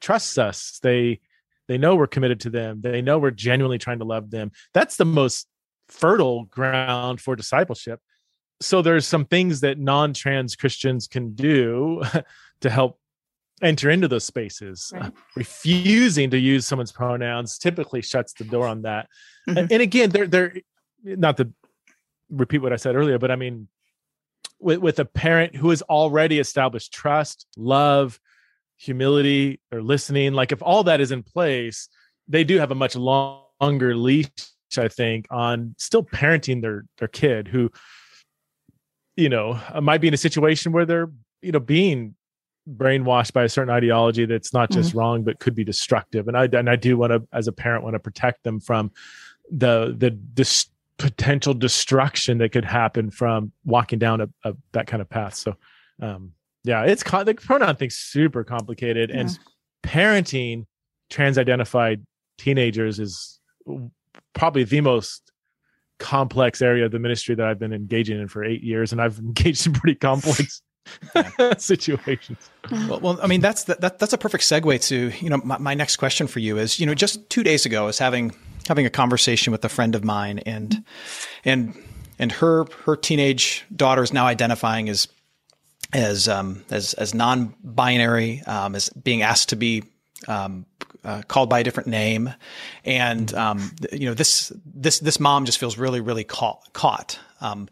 [0.00, 1.18] trusts us they
[1.68, 4.96] they know we're committed to them they know we're genuinely trying to love them that's
[4.96, 5.46] the most
[5.88, 8.00] fertile ground for discipleship
[8.60, 12.02] so there's some things that non-trans christians can do
[12.60, 12.98] to help
[13.62, 14.92] enter into those spaces.
[14.92, 15.04] Right.
[15.04, 19.08] Uh, refusing to use someone's pronouns typically shuts the door on that.
[19.48, 19.58] Mm-hmm.
[19.58, 20.54] And, and, again, they're they're
[21.04, 21.50] not to
[22.30, 23.68] repeat what I said earlier, but I mean,
[24.58, 28.20] with with a parent who has already established trust, love,
[28.82, 31.88] humility, or listening, like if all that is in place,
[32.28, 34.28] they do have a much longer leash,
[34.76, 37.70] I think, on still parenting their their kid who,
[39.16, 41.10] you know, might be in a situation where they're
[41.42, 42.14] you know being
[42.68, 44.98] brainwashed by a certain ideology that's not just mm-hmm.
[44.98, 47.82] wrong but could be destructive and i and i do want to as a parent
[47.82, 48.92] want to protect them from
[49.50, 50.66] the the this
[50.96, 55.56] potential destruction that could happen from walking down a, a that kind of path so
[56.00, 56.30] um
[56.64, 59.20] yeah it's con- the pronoun thing's super complicated yeah.
[59.20, 59.38] and
[59.84, 60.64] parenting
[61.10, 62.02] trans identified
[62.38, 63.40] teenagers is
[64.34, 65.32] probably the most
[65.98, 69.18] complex area of the ministry that I've been engaging in for eight years, and I've
[69.20, 70.62] engaged in pretty complex
[71.58, 72.50] situations.
[72.70, 75.58] Well, well, I mean, that's the, that, that's a perfect segue to you know my,
[75.58, 78.34] my, next question for you is you know just two days ago I was having
[78.66, 80.84] having a conversation with a friend of mine and
[81.44, 81.80] and
[82.18, 85.06] and her her teenage daughter is now identifying as
[85.92, 89.84] as um, as as non-binary um, as being asked to be
[90.28, 90.66] um,
[91.04, 92.32] uh, called by a different name,
[92.84, 96.72] and um, you know this this this mom just feels really really caught.
[96.72, 97.18] caught.
[97.40, 97.68] Um,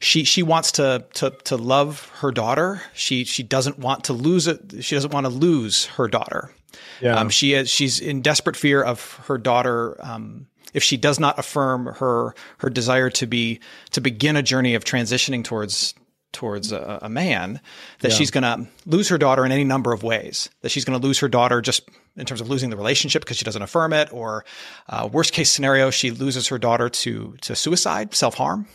[0.00, 2.82] she she wants to to to love her daughter.
[2.92, 4.84] She she doesn't want to lose it.
[4.84, 6.52] She doesn't want to lose her daughter.
[7.00, 7.16] Yeah.
[7.16, 9.96] Um, she is she's in desperate fear of her daughter.
[10.04, 13.60] Um, if she does not affirm her her desire to be
[13.92, 15.94] to begin a journey of transitioning towards
[16.34, 17.60] towards a, a man,
[18.00, 18.16] that yeah.
[18.16, 20.50] she's going to lose her daughter in any number of ways.
[20.60, 23.38] That she's going to lose her daughter just in terms of losing the relationship because
[23.38, 24.44] she doesn't affirm it, or
[24.88, 28.66] uh, worst case scenario, she loses her daughter to to suicide, self harm.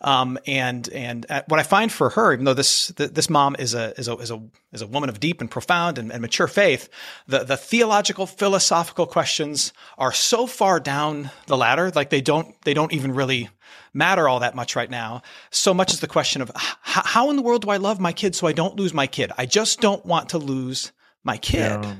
[0.00, 3.98] Um, and and what I find for her, even though this this mom is a
[3.98, 4.42] is a is a
[4.72, 6.88] is a woman of deep and profound and, and mature faith,
[7.26, 12.74] the the theological philosophical questions are so far down the ladder, like they don't they
[12.74, 13.48] don't even really
[13.92, 15.22] matter all that much right now.
[15.50, 18.34] So much as the question of how in the world do I love my kid
[18.34, 19.32] so I don't lose my kid?
[19.36, 20.92] I just don't want to lose
[21.24, 21.82] my kid.
[21.82, 21.94] Yeah.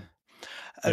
[0.84, 0.90] Uh,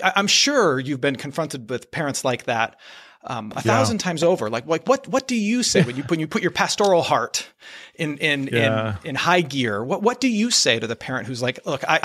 [0.00, 0.12] yeah.
[0.14, 2.78] I'm sure you've been confronted with parents like that
[3.26, 4.48] um, a thousand times over.
[4.50, 7.48] Like, like what what do you say when you when you put your pastoral heart
[7.94, 8.96] in in yeah.
[9.02, 9.82] in in high gear?
[9.84, 12.00] What what do you say to the parent who's like, look, I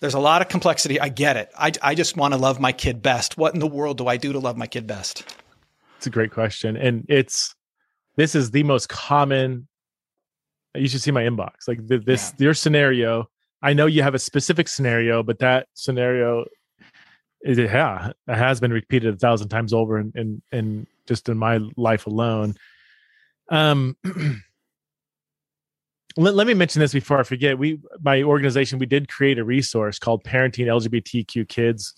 [0.00, 1.00] there's a lot of complexity.
[1.00, 1.50] I get it.
[1.58, 3.36] I I just want to love my kid best.
[3.36, 5.24] What in the world do I do to love my kid best?
[5.96, 7.54] It's a great question, and it's
[8.16, 9.68] this is the most common.
[10.74, 11.68] You should see my inbox.
[11.68, 12.44] Like the, this yeah.
[12.44, 13.28] your scenario.
[13.62, 16.46] I know you have a specific scenario, but that scenario
[17.42, 21.38] it, yeah, it has been repeated a thousand times over in, in, in just in
[21.38, 22.54] my life alone.
[23.50, 23.96] Um,
[26.16, 27.58] let, let me mention this before I forget.
[27.58, 31.94] We, my organization, we did create a resource called Parenting LGBTQ Kids.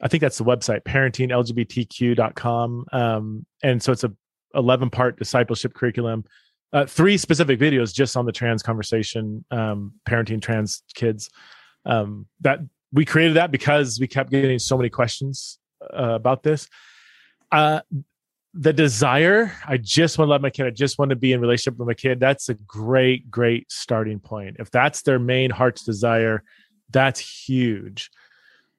[0.00, 2.86] I think that's the website, parentinglgbtq.com.
[2.92, 4.12] Um, and so it's a
[4.54, 6.24] 11 part discipleship curriculum,
[6.72, 11.30] uh, three specific videos just on the trans conversation, um, parenting trans kids.
[11.86, 12.60] Um, that
[12.94, 16.68] we created that because we kept getting so many questions uh, about this.
[17.50, 17.80] Uh,
[18.54, 20.66] the desire, I just want to love my kid.
[20.66, 22.20] I just want to be in relationship with my kid.
[22.20, 24.56] That's a great, great starting point.
[24.60, 26.44] If that's their main heart's desire,
[26.90, 28.10] that's huge.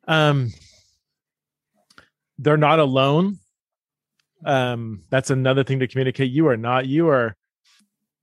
[0.08, 0.54] Um,
[2.38, 3.40] they're not alone.
[4.46, 6.32] Um, that's another thing to communicate.
[6.32, 6.86] You are not.
[6.86, 7.36] You are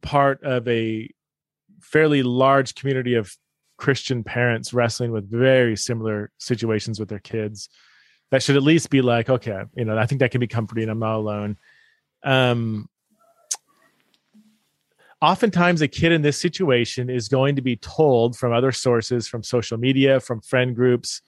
[0.01, 1.11] part of a
[1.83, 3.37] fairly large community of
[3.83, 7.69] Christian parents wrestling with very similar situations with their kids.
[8.31, 10.89] That should at least be like, okay, you know, I think that can be comforting.
[10.89, 11.57] I'm not alone.
[12.23, 12.89] Um,
[15.21, 19.43] oftentimes, a kid in this situation is going to be told from other sources, from
[19.43, 21.21] social media, from friend groups,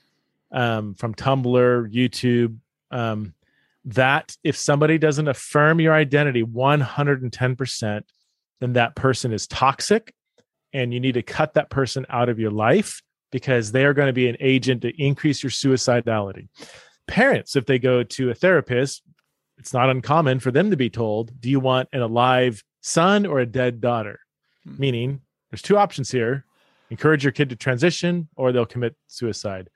[0.53, 2.57] um, from Tumblr, YouTube,
[2.93, 3.35] um,
[3.87, 8.03] that if somebody doesn't affirm your identity 110%,
[8.61, 10.15] then that person is toxic
[10.75, 13.01] and you need to cut that person out of your life
[13.31, 16.49] because they are going to be an agent to increase your suicidality.
[17.07, 19.03] Parents, if they go to a therapist,
[19.57, 23.39] it's not uncommon for them to be told, Do you want an alive son or
[23.39, 24.21] a dead daughter?
[24.65, 24.77] Hmm.
[24.79, 25.21] Meaning,
[25.51, 26.45] there's two options here
[26.91, 29.69] encourage your kid to transition or they'll commit suicide,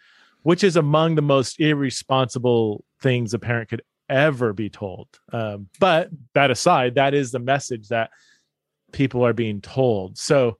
[0.42, 5.08] which is among the most irresponsible things a parent could ever be told.
[5.32, 8.10] Um, but that aside, that is the message that
[8.92, 10.18] people are being told.
[10.18, 10.58] So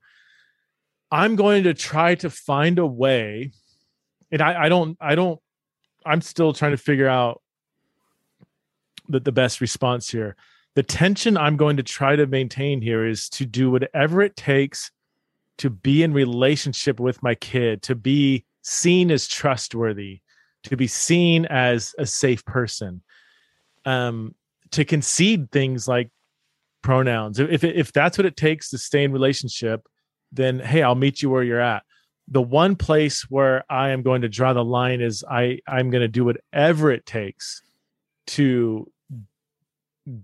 [1.11, 3.53] I'm going to try to find a way,
[4.31, 5.41] and I, I don't, I don't,
[6.05, 7.43] I'm still trying to figure out
[9.09, 10.37] the, the best response here.
[10.75, 14.91] The tension I'm going to try to maintain here is to do whatever it takes
[15.59, 20.21] to be in relationship with my kid, to be seen as trustworthy,
[20.65, 23.03] to be seen as a safe person,
[23.85, 24.35] um,
[24.71, 26.11] to concede things like
[26.83, 27.41] pronouns.
[27.41, 29.87] If if that's what it takes to stay in relationship,
[30.33, 31.83] then hey, I'll meet you where you're at.
[32.29, 36.03] The one place where I am going to draw the line is I I'm going
[36.03, 37.63] to do whatever it takes
[38.29, 38.91] to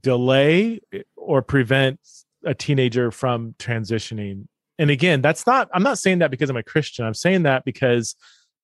[0.00, 0.80] delay
[1.16, 2.00] or prevent
[2.44, 4.46] a teenager from transitioning.
[4.78, 7.06] And again, that's not I'm not saying that because I'm a Christian.
[7.06, 8.16] I'm saying that because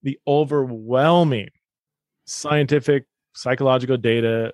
[0.03, 1.51] the overwhelming
[2.27, 4.53] scientific psychological data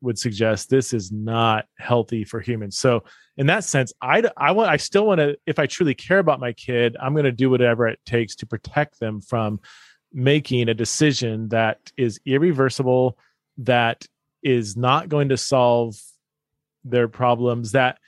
[0.00, 2.78] would suggest this is not healthy for humans.
[2.78, 3.04] So
[3.36, 6.40] in that sense, I, I want, I still want to, if I truly care about
[6.40, 9.60] my kid, I'm going to do whatever it takes to protect them from
[10.12, 13.18] making a decision that is irreversible,
[13.58, 14.06] that
[14.42, 15.96] is not going to solve
[16.84, 17.72] their problems.
[17.72, 17.98] That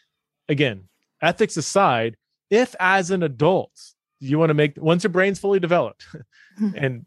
[0.48, 0.88] again,
[1.20, 2.16] ethics aside,
[2.50, 3.72] if as an adult
[4.20, 6.06] you want to make once your brain's fully developed
[6.76, 7.06] and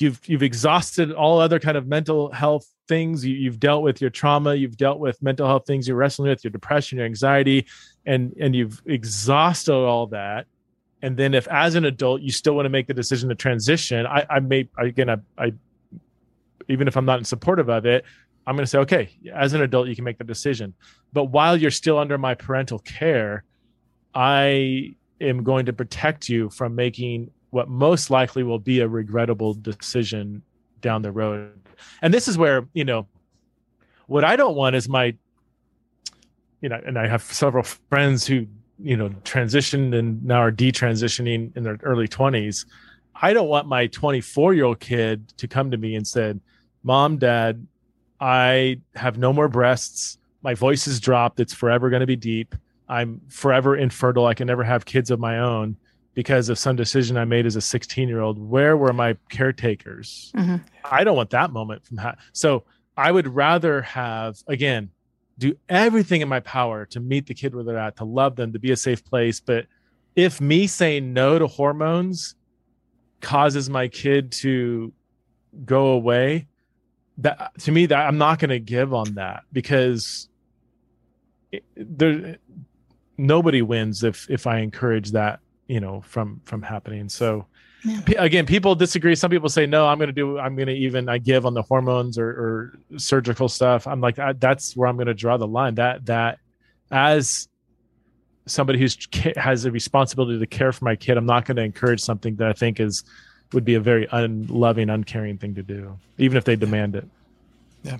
[0.00, 3.24] you've you've exhausted all other kind of mental health things.
[3.24, 6.42] You, have dealt with your trauma you've dealt with mental health things you're wrestling with
[6.44, 7.66] your depression your anxiety
[8.06, 10.46] and and you've exhausted all that.
[11.02, 14.06] And then if as an adult you still want to make the decision to transition
[14.06, 15.52] i i may again i, I
[16.68, 18.04] even if i'm not in supportive of it
[18.46, 20.74] i'm going to say okay as an adult you can make the decision.
[21.12, 23.44] But while you're still under my parental care
[24.14, 29.54] i am going to protect you from making what most likely will be a regrettable
[29.54, 30.42] decision
[30.80, 31.58] down the road.
[32.02, 33.06] And this is where, you know,
[34.06, 35.14] what I don't want is my,
[36.60, 38.46] you know, and I have several friends who,
[38.78, 42.66] you know, transitioned and now are detransitioning in their early 20s.
[43.14, 46.40] I don't want my 24 year old kid to come to me and said,
[46.82, 47.66] Mom, Dad,
[48.20, 50.18] I have no more breasts.
[50.42, 51.40] My voice is dropped.
[51.40, 52.54] It's forever going to be deep.
[52.88, 54.26] I'm forever infertile.
[54.26, 55.76] I can never have kids of my own
[56.18, 58.40] because of some decision I made as a 16 year old.
[58.40, 60.32] Where were my caretakers?
[60.34, 60.56] Mm-hmm.
[60.84, 62.64] I don't want that moment from ha- so
[62.96, 64.90] I would rather have again
[65.38, 68.52] do everything in my power to meet the kid where they're at, to love them,
[68.52, 69.38] to be a safe place.
[69.38, 69.66] But
[70.16, 72.34] if me saying no to hormones
[73.20, 74.92] causes my kid to
[75.64, 76.48] go away,
[77.18, 80.28] that to me that I'm not going to give on that because
[81.52, 82.38] it, there
[83.16, 85.38] nobody wins if if I encourage that
[85.68, 87.08] you know from from happening.
[87.08, 87.46] So
[87.84, 88.00] yeah.
[88.00, 89.14] p- again people disagree.
[89.14, 92.18] Some people say no i'm gonna do i'm gonna even i give on the hormones
[92.18, 93.86] or, or surgical stuff.
[93.86, 95.76] I'm like that's where i'm gonna draw the line.
[95.76, 96.40] That that
[96.90, 97.48] as
[98.46, 98.96] somebody who's
[99.36, 102.48] has a responsibility to care for my kid i'm not going to encourage something that
[102.48, 103.04] i think is
[103.52, 107.06] would be a very unloving uncaring thing to do even if they demand it.
[107.82, 107.98] Yeah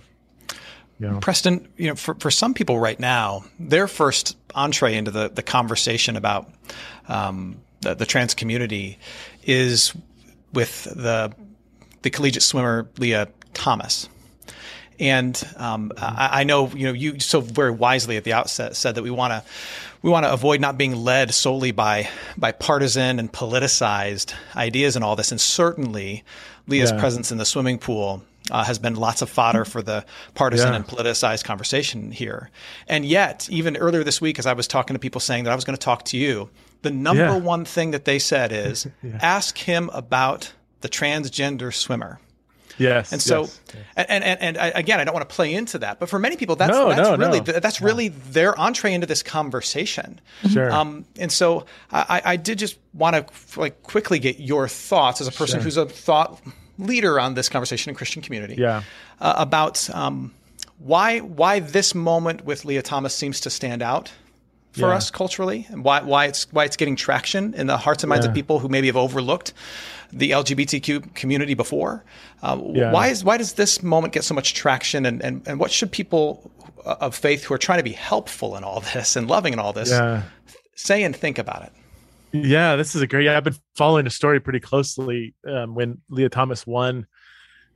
[0.98, 1.20] know.
[1.20, 5.42] Preston, you know, for, for some people right now, their first entree into the, the
[5.42, 6.50] conversation about
[7.08, 8.98] um, the, the trans community
[9.44, 9.94] is
[10.52, 11.32] with the
[12.02, 14.08] the collegiate swimmer Lia Thomas.
[15.00, 18.96] And um, I, I, know you know you so very wisely at the outset said
[18.96, 19.44] that we want to
[20.02, 25.04] we want to avoid not being led solely by by partisan and politicized ideas and
[25.04, 25.30] all this.
[25.30, 26.24] And certainly,
[26.66, 26.98] Lia's yeah.
[26.98, 30.76] presence in the swimming pool uh, has been lots of fodder for the partisan yeah.
[30.76, 32.50] and politicized conversation here.
[32.86, 35.54] And yet, even earlier this week, as I was talking to people saying that I
[35.54, 36.50] was going to talk to you,
[36.82, 37.36] the number yeah.
[37.36, 39.18] one thing that they said is yeah.
[39.20, 42.20] ask him about the transgender swimmer.
[42.78, 43.12] Yes.
[43.12, 43.56] And so, yes.
[43.96, 46.36] and, and, and, and again, I don't want to play into that, but for many
[46.36, 47.58] people, that's, no, that's no, really, no.
[47.58, 50.20] that's really their entree into this conversation.
[50.48, 50.70] Sure.
[50.70, 55.26] Um, and so I, I did just want to like quickly get your thoughts as
[55.26, 55.64] a person sure.
[55.64, 56.40] who's a thought
[56.78, 58.54] leader on this conversation in Christian community.
[58.56, 58.82] Yeah.
[59.20, 60.34] Uh, about, um,
[60.78, 64.12] why, why this moment with Lia Thomas seems to stand out
[64.72, 64.94] for yeah.
[64.94, 68.26] us culturally and why, why it's, why it's getting traction in the hearts and minds
[68.26, 68.30] yeah.
[68.30, 69.52] of people who maybe have overlooked
[70.12, 72.04] the LGBTQ community before.
[72.42, 72.92] Uh, yeah.
[72.92, 75.92] Why is why does this moment get so much traction, and, and and what should
[75.92, 76.50] people
[76.84, 79.72] of faith who are trying to be helpful in all this and loving in all
[79.72, 79.90] this
[80.74, 81.72] say and think about it?
[82.32, 83.24] Yeah, this is a great.
[83.24, 85.34] Yeah, I've been following the story pretty closely.
[85.46, 87.06] Um, when Lia Thomas won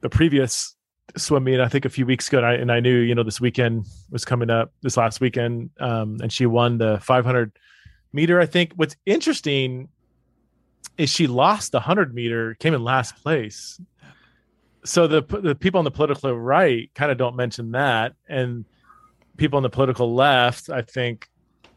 [0.01, 0.77] the previous
[1.17, 3.23] swim meet, I think a few weeks ago, and I, and I knew you know
[3.23, 7.53] this weekend was coming up, this last weekend, um, and she won the 500
[8.13, 8.41] meter.
[8.41, 9.89] I think what's interesting
[10.99, 13.81] is she lost the 100 meter, came in last place.
[14.85, 18.67] So the the people on the political right kind of don't mention that, and
[19.39, 21.29] people on the political left, I think,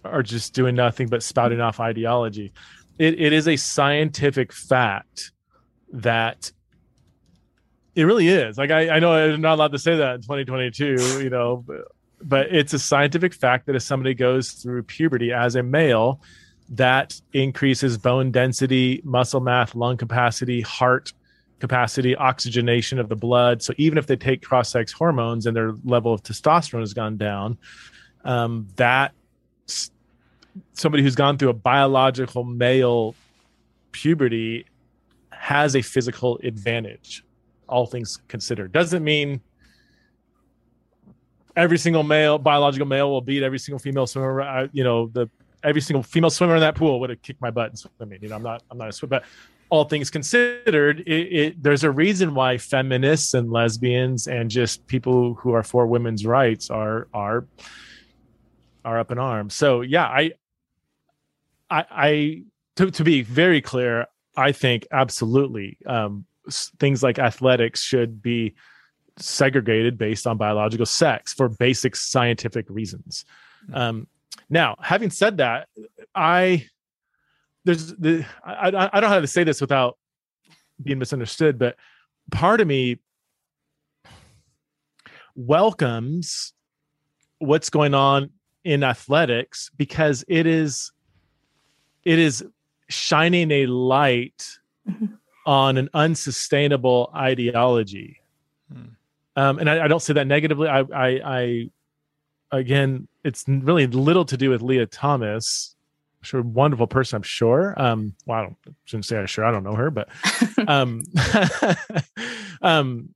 [0.05, 2.53] are just doing nothing but spouting off ideology.
[2.97, 5.31] It, it is a scientific fact
[5.91, 6.51] that
[7.95, 8.57] it really is.
[8.57, 11.65] Like I, I know I'm not allowed to say that in 2022, you know,
[12.21, 16.21] but, it's a scientific fact that if somebody goes through puberty as a male,
[16.69, 21.13] that increases bone density, muscle mass, lung capacity, heart
[21.59, 23.61] capacity, oxygenation of the blood.
[23.61, 27.17] So even if they take cross sex hormones and their level of testosterone has gone
[27.17, 27.57] down,
[28.23, 29.13] um, that
[30.73, 33.15] somebody who's gone through a biological male
[33.91, 34.65] puberty
[35.31, 37.23] has a physical advantage,
[37.67, 38.71] all things considered.
[38.71, 39.41] Doesn't mean
[41.55, 44.41] every single male, biological male, will beat every single female swimmer.
[44.41, 45.29] Uh, you know, the
[45.63, 48.19] every single female swimmer in that pool would have kicked my butt and swimming.
[48.21, 49.23] You know, I'm not I'm not a swimmer, but
[49.69, 55.33] all things considered, it, it, there's a reason why feminists and lesbians and just people
[55.33, 57.47] who are for women's rights are are
[58.83, 59.55] are up in arms.
[59.55, 60.33] So yeah, I
[61.75, 62.43] I, I
[62.77, 64.07] to, to be very clear,
[64.37, 66.25] I think absolutely um,
[66.79, 68.55] things like athletics should be
[69.17, 73.25] segregated based on biological sex for basic scientific reasons.
[73.67, 73.75] Hmm.
[73.75, 74.07] Um,
[74.49, 75.67] now, having said that,
[76.13, 76.67] I
[77.65, 79.97] there's the I, I don't know how to say this without
[80.81, 81.75] being misunderstood, but
[82.31, 82.99] part of me
[85.35, 86.53] welcomes
[87.39, 88.29] what's going on
[88.63, 90.91] in athletics because it is
[92.05, 92.45] it is
[92.87, 95.05] shining a light mm-hmm.
[95.45, 98.21] on an unsustainable ideology.
[98.71, 98.83] Hmm.
[99.35, 100.69] Um, and I, I, don't say that negatively.
[100.69, 101.69] I, I, I
[102.51, 105.75] again, it's really little to do with Lia Thomas.
[106.21, 107.73] Sure, wonderful person, I'm sure.
[107.77, 110.09] Um, well, I don't shouldn't say I sure I don't know her, but
[110.67, 111.03] um,
[112.61, 113.14] um,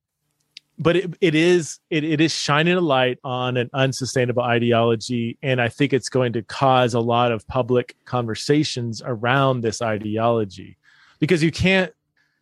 [0.80, 5.62] but it, it is it, it is shining a light on an unsustainable ideology, and
[5.62, 10.78] I think it's going to cause a lot of public conversations around this ideology,
[11.20, 11.94] because you can't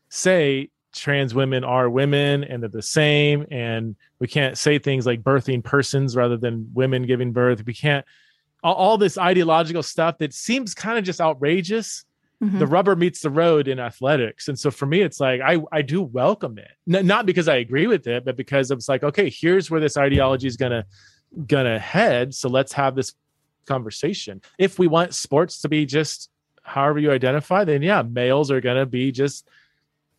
[0.10, 3.46] say trans women are women and they're the same.
[3.52, 7.64] And we can't say things like birthing persons rather than women giving birth.
[7.66, 8.06] We can't
[8.64, 12.06] all, all this ideological stuff that seems kind of just outrageous
[12.44, 12.60] mm-hmm.
[12.60, 15.82] the rubber meets the road in athletics and so for me it's like i i
[15.82, 19.30] do welcome it N- not because i agree with it but because it's like okay
[19.30, 20.86] here's where this ideology is gonna
[21.46, 23.14] gonna head so let's have this
[23.66, 26.30] conversation if we want sports to be just
[26.64, 29.48] however you identify then yeah males are gonna be just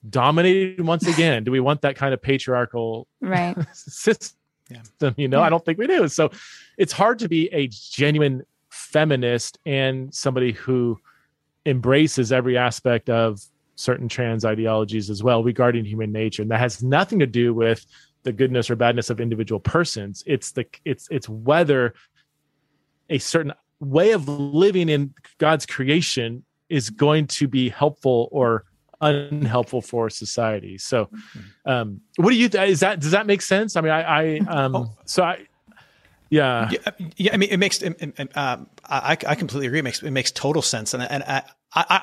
[0.08, 1.44] dominated once again.
[1.44, 4.36] do we want that kind of patriarchal right system?
[5.16, 5.46] You know, yeah.
[5.46, 6.08] I don't think we do.
[6.08, 6.30] So
[6.76, 10.98] it's hard to be a genuine feminist and somebody who
[11.66, 13.40] embraces every aspect of
[13.74, 16.42] certain trans ideologies as well regarding human nature.
[16.42, 17.86] And that has nothing to do with
[18.24, 20.24] the goodness or badness of individual persons.
[20.26, 21.94] It's the it's it's whether
[23.08, 28.64] a certain way of living in God's creation is going to be helpful or
[29.00, 30.78] unhelpful for society.
[30.78, 31.70] So, mm-hmm.
[31.70, 32.48] um, what do you?
[32.48, 33.76] Th- is that does that make sense?
[33.76, 34.90] I mean, I, I um, oh.
[35.04, 35.46] so I.
[36.30, 36.70] Yeah.
[36.70, 37.06] yeah.
[37.16, 37.82] yeah, I mean, it makes.
[37.82, 39.78] Um, I, I completely agree.
[39.78, 41.42] It makes it makes total sense, and and I,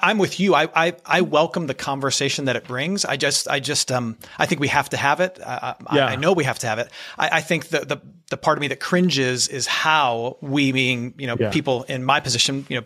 [0.02, 0.54] I am with you.
[0.54, 3.06] I, I I welcome the conversation that it brings.
[3.06, 5.40] I just I just um I think we have to have it.
[5.46, 6.06] I, yeah.
[6.06, 6.90] I, I know we have to have it.
[7.18, 11.14] I, I think the the the part of me that cringes is how we being
[11.18, 11.52] you know yeah.
[11.52, 12.86] people in my position you know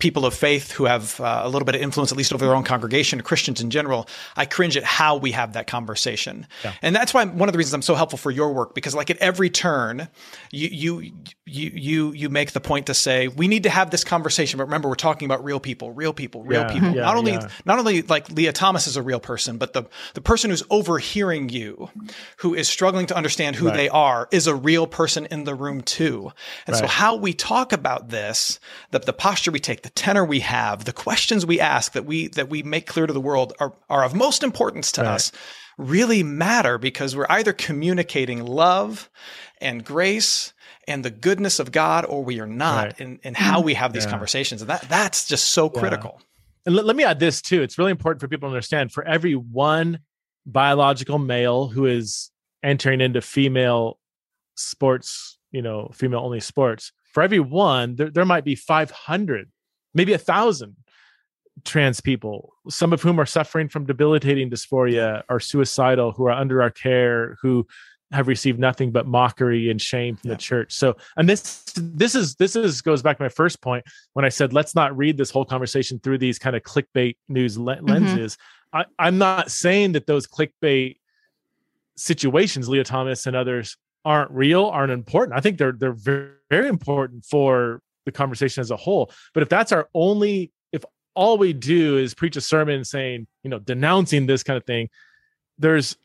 [0.00, 2.54] people of faith who have uh, a little bit of influence, at least over their
[2.54, 6.46] own congregation, Christians in general, I cringe at how we have that conversation.
[6.64, 6.72] Yeah.
[6.82, 9.08] And that's why one of the reasons I'm so helpful for your work, because like
[9.08, 10.08] at every turn,
[10.50, 11.12] you, you,
[11.46, 14.58] you, you, you make the point to say, we need to have this conversation.
[14.58, 16.72] But remember, we're talking about real people, real people, real yeah.
[16.72, 16.90] people.
[16.90, 19.84] Yeah, not only, not only like Lia Thomas is a real person, but the,
[20.14, 21.88] the person who's overhearing you,
[22.38, 23.76] who is struggling to understand who right.
[23.76, 26.32] they are, is a real person in the room too.
[26.66, 26.80] And right.
[26.80, 28.58] so how we talk about this,
[28.90, 32.28] the, the posture we take, the tenor we have, the questions we ask that we
[32.28, 35.10] that we make clear to the world are are of most importance to right.
[35.12, 35.32] us
[35.78, 39.10] really matter because we're either communicating love
[39.60, 40.52] and grace
[40.86, 43.00] and the goodness of God or we are not right.
[43.00, 44.10] in, in how we have these yeah.
[44.10, 44.60] conversations.
[44.60, 46.16] And that that's just so critical.
[46.18, 46.24] Yeah.
[46.66, 47.62] And let, let me add this too.
[47.62, 50.00] It's really important for people to understand for every one
[50.46, 52.30] biological male who is
[52.62, 53.98] entering into female
[54.56, 59.48] sports, you know, female only sports, for every one, there, there might be 500
[59.94, 60.76] maybe a thousand
[61.64, 66.60] trans people, some of whom are suffering from debilitating dysphoria, are suicidal, who are under
[66.62, 67.66] our care, who
[68.12, 70.36] have received nothing but mockery and shame from yeah.
[70.36, 70.72] the church.
[70.72, 74.28] So, and this this is this is goes back to my first point when I
[74.28, 77.86] said let's not read this whole conversation through these kind of clickbait news mm-hmm.
[77.86, 78.36] lenses.
[78.36, 78.78] Mm-hmm.
[78.78, 80.96] I, I'm not saying that those clickbait
[81.96, 85.36] situations, Lia Thomas and others, aren't real, aren't important.
[85.36, 89.10] I think they're they're very, very important for the conversation as a whole.
[89.32, 90.84] But if that's our only, if
[91.14, 94.88] all we do is preach a sermon saying, you know, denouncing this kind of thing,
[95.58, 95.96] there's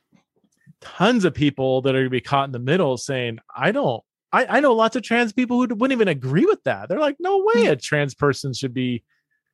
[0.81, 4.03] tons of people that are going to be caught in the middle saying, I don't,
[4.31, 6.87] I, I know lots of trans people who wouldn't even agree with that.
[6.87, 9.03] They're like, no way a trans person should be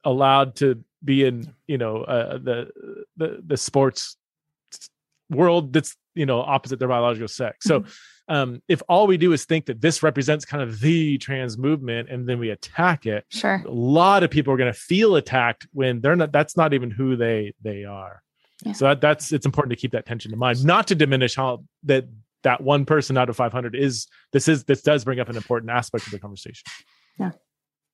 [0.03, 2.69] allowed to be in, you know, uh, the,
[3.15, 4.17] the, the sports
[5.29, 7.65] world that's, you know, opposite their biological sex.
[7.65, 7.91] So, mm-hmm
[8.27, 12.09] um, if all we do is think that this represents kind of the trans movement
[12.09, 15.67] and then we attack it, sure, a lot of people are going to feel attacked
[15.73, 16.31] when they're not.
[16.31, 18.21] That's not even who they they are.
[18.63, 18.73] Yeah.
[18.73, 21.63] So that, that's it's important to keep that tension in mind, not to diminish how
[21.83, 22.05] that
[22.43, 25.71] that one person out of 500 is this is this does bring up an important
[25.71, 26.63] aspect of the conversation.
[27.19, 27.31] Yeah,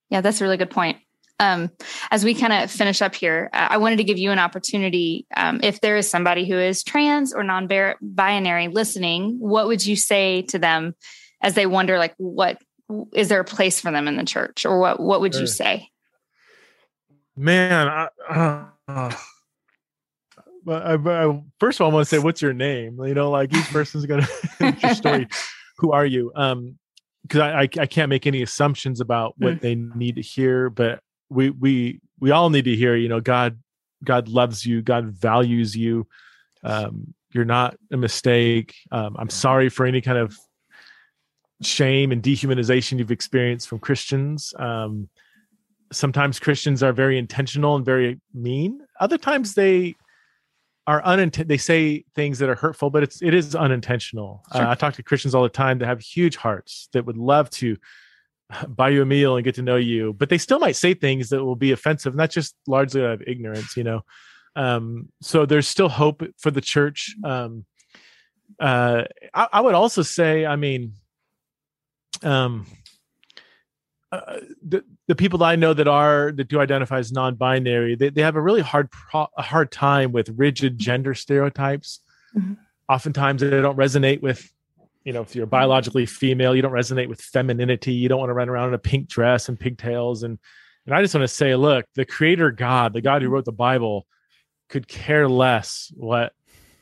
[0.10, 0.98] yeah, that's a really good point
[1.42, 1.72] um,
[2.12, 5.26] as we kind of finish up here, uh, I wanted to give you an opportunity.
[5.36, 7.68] Um, if there is somebody who is trans or non
[8.00, 10.94] binary listening, what would you say to them
[11.42, 12.62] as they wonder, like, what
[13.14, 15.90] is there a place for them in the church, or what what would you say?
[17.36, 18.66] Man, I, uh,
[20.68, 23.00] I, I, first of all, I want to say, what's your name?
[23.04, 24.28] You know, like each person's gonna
[24.60, 25.28] your story.
[25.78, 26.32] Who are you?
[26.36, 26.78] Um,
[27.24, 29.62] because I, I, I can't make any assumptions about what mm.
[29.62, 31.02] they need to hear, but
[31.32, 33.58] we we we all need to hear you know god
[34.04, 36.08] god loves you god values you.
[36.64, 38.76] Um, you're not a mistake.
[38.92, 40.38] Um, i'm sorry for any kind of
[41.62, 44.54] shame and dehumanization you've experienced from christians.
[44.60, 45.10] Um,
[45.92, 48.82] sometimes christians are very intentional and very mean.
[49.00, 49.96] Other times they
[50.88, 54.44] are unintentional they say things that are hurtful but it's it is unintentional.
[54.54, 54.64] Sure.
[54.64, 57.50] uh, i talk to christians all the time that have huge hearts that would love
[57.52, 57.78] to
[58.68, 61.30] buy you a meal and get to know you but they still might say things
[61.30, 64.02] that will be offensive not just largely out of ignorance you know?
[64.56, 67.16] Um, so there's still hope for the church.
[67.24, 67.66] Um,
[68.60, 70.94] uh, I, I, would also say i mean
[72.22, 72.68] um,
[74.12, 78.10] uh, the, the people that i know that are that do identify as non-binary they,
[78.10, 82.02] they have a really hard pro- a hard time with rigid gender stereotypes.
[82.38, 82.54] Mm-hmm.
[82.90, 84.52] oftentimes they don't resonate with
[85.04, 87.94] you know, if you're biologically female, you don't resonate with femininity.
[87.94, 90.24] You don't want to run around in a pink dress and pigtails.
[90.24, 90.38] And
[90.86, 93.52] and I just want to say, look, the creator God, the God who wrote the
[93.52, 94.08] Bible,
[94.70, 96.34] could care less what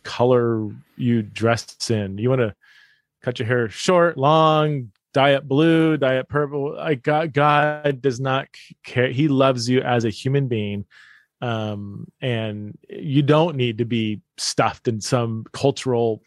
[0.04, 2.18] color you dress in.
[2.18, 2.56] You want to
[3.22, 6.76] cut your hair short, long, dye it blue, dye it purple.
[6.76, 8.48] Like God, God does not
[8.84, 9.12] care.
[9.12, 10.86] He loves you as a human being.
[11.42, 16.22] Um, and you don't need to be stuffed in some cultural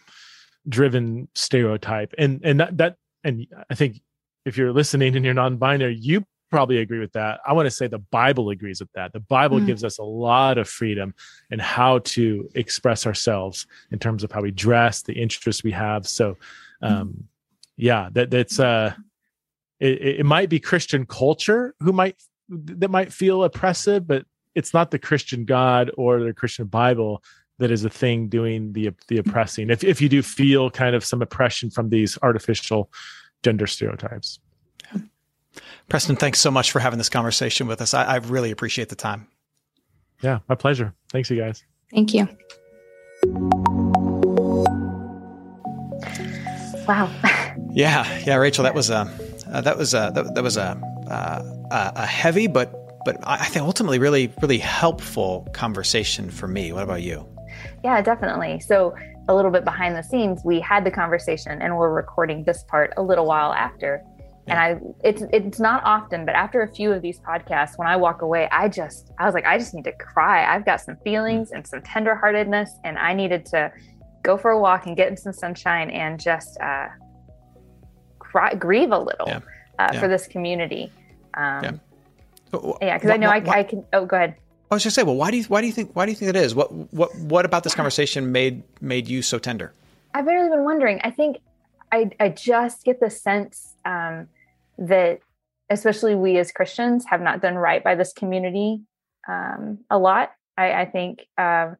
[0.68, 4.00] driven stereotype and and that, that and i think
[4.44, 7.86] if you're listening and you're non-binary you probably agree with that i want to say
[7.86, 9.66] the bible agrees with that the bible mm.
[9.66, 11.14] gives us a lot of freedom
[11.50, 16.06] in how to express ourselves in terms of how we dress the interests we have
[16.06, 16.36] so
[16.82, 17.22] um mm.
[17.76, 18.92] yeah that that's uh
[19.80, 22.16] it, it might be christian culture who might
[22.48, 27.22] that might feel oppressive but it's not the christian god or the christian bible
[27.62, 31.04] that is a thing doing the the oppressing if, if you do feel kind of
[31.04, 32.90] some oppression from these artificial
[33.44, 34.40] gender stereotypes.
[35.88, 37.94] Preston thanks so much for having this conversation with us.
[37.94, 39.28] I, I really appreciate the time.
[40.22, 40.92] Yeah my pleasure.
[41.10, 41.64] Thanks you guys.
[41.92, 42.28] Thank you.
[46.86, 47.10] Wow.
[47.74, 49.08] Yeah yeah rachel that was a
[49.50, 53.64] uh, that was a that, that was a uh, a heavy but but I think
[53.64, 56.72] ultimately really, really helpful conversation for me.
[56.72, 57.26] What about you?
[57.84, 58.60] Yeah, definitely.
[58.60, 58.94] So
[59.28, 62.92] a little bit behind the scenes, we had the conversation and we're recording this part
[62.96, 64.02] a little while after.
[64.48, 67.94] And I it's it's not often, but after a few of these podcasts, when I
[67.94, 70.52] walk away, I just I was like, I just need to cry.
[70.52, 73.72] I've got some feelings and some tenderheartedness, and I needed to
[74.24, 76.88] go for a walk and get in some sunshine and just uh,
[78.18, 79.40] cry, grieve a little yeah.
[79.78, 80.00] Uh, yeah.
[80.00, 80.90] for this community.
[81.34, 81.80] Um,
[82.80, 83.84] yeah, because I know I, I can.
[83.92, 84.34] Oh, go ahead.
[84.72, 86.16] I was just say, well, why do you why do you think why do you
[86.16, 86.54] think it is?
[86.54, 89.74] What what what about this conversation made made you so tender?
[90.14, 90.98] I've really been wondering.
[91.04, 91.40] I think
[91.92, 94.28] I I just get the sense um,
[94.78, 95.20] that
[95.68, 98.80] especially we as Christians have not done right by this community
[99.28, 100.32] um, a lot.
[100.56, 101.76] I, I think, um,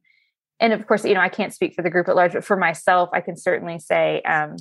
[0.61, 2.59] and of course, you know, I can't speak for the group at large, but for
[2.59, 4.57] myself, I can certainly say um,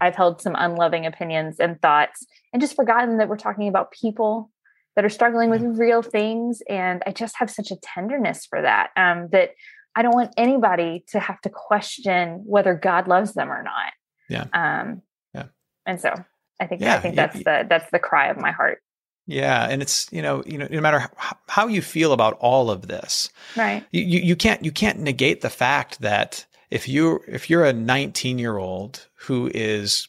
[0.00, 4.50] I've held some unloving opinions and thoughts, and just forgotten that we're talking about people
[4.96, 8.90] that are struggling with real things and i just have such a tenderness for that
[8.96, 9.50] um, that
[9.94, 13.92] i don't want anybody to have to question whether god loves them or not
[14.28, 15.02] yeah um
[15.34, 15.44] yeah
[15.86, 16.12] and so
[16.60, 17.62] i think yeah, i think that's yeah.
[17.62, 18.80] the that's the cry of my heart
[19.28, 21.08] yeah, and it's you know you know no matter
[21.48, 23.84] how you feel about all of this, right?
[23.90, 28.38] You you can't you can't negate the fact that if you if you're a 19
[28.38, 30.08] year old who is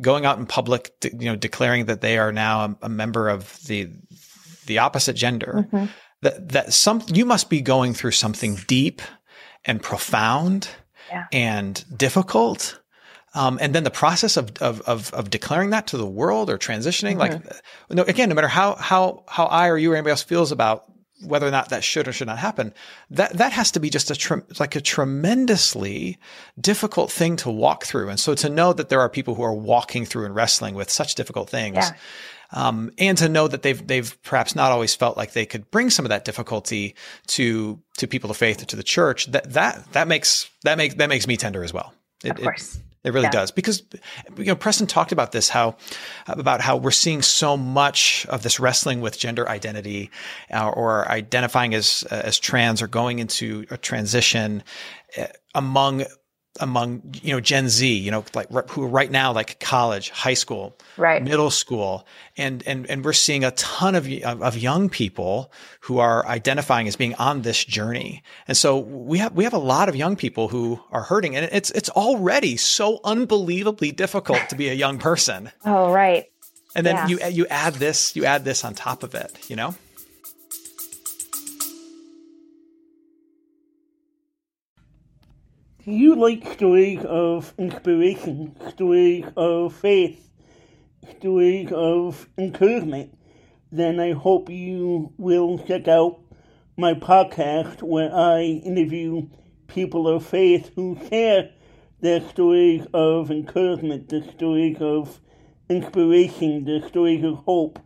[0.00, 3.62] going out in public, you know, declaring that they are now a, a member of
[3.66, 3.90] the
[4.66, 5.86] the opposite gender, mm-hmm.
[6.22, 9.02] that that some you must be going through something deep
[9.64, 10.68] and profound
[11.10, 11.26] yeah.
[11.32, 12.80] and difficult.
[13.36, 16.56] Um, and then the process of, of, of of declaring that to the world or
[16.56, 17.44] transitioning, mm-hmm.
[17.48, 20.52] like, no, again, no matter how how how I or you or anybody else feels
[20.52, 20.84] about
[21.22, 22.74] whether or not that should or should not happen,
[23.10, 26.18] that that has to be just a tre- like a tremendously
[26.60, 28.08] difficult thing to walk through.
[28.08, 30.90] And so to know that there are people who are walking through and wrestling with
[30.90, 31.92] such difficult things, yeah.
[32.54, 35.90] Um, and to know that they've they've perhaps not always felt like they could bring
[35.90, 36.94] some of that difficulty
[37.26, 40.94] to to people of faith or to the church, that that that makes that makes
[40.94, 41.92] that makes me tender as well.
[42.22, 42.76] It, of course.
[42.76, 43.30] It, it really yeah.
[43.30, 43.82] does because
[44.38, 45.76] you know Preston talked about this how
[46.26, 50.10] about how we're seeing so much of this wrestling with gender identity
[50.50, 54.62] uh, or identifying as as trans or going into a transition
[55.18, 56.04] uh, among
[56.60, 60.76] among you know Gen Z, you know, like who right now like college, high school,
[60.96, 65.98] right, middle school, and and and we're seeing a ton of of young people who
[65.98, 69.88] are identifying as being on this journey, and so we have we have a lot
[69.88, 74.68] of young people who are hurting, and it's it's already so unbelievably difficult to be
[74.68, 75.50] a young person.
[75.64, 76.26] oh, right.
[76.76, 77.06] And then yeah.
[77.06, 79.74] you you add this you add this on top of it, you know.
[85.86, 90.30] You like stories of inspiration, stories of faith,
[91.18, 93.16] stories of encouragement,
[93.70, 96.20] then I hope you will check out
[96.76, 99.28] my podcast where I interview
[99.66, 101.50] people of faith who share
[102.00, 105.20] their stories of encouragement, their stories of
[105.68, 107.78] inspiration, their stories of hope,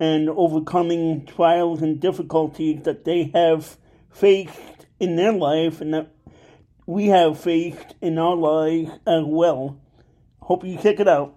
[0.00, 3.76] and overcoming trials and difficulties that they have
[4.10, 6.10] faced in their life and that
[6.90, 9.78] we have faced in our lives as well.
[10.40, 11.36] Hope you check it out.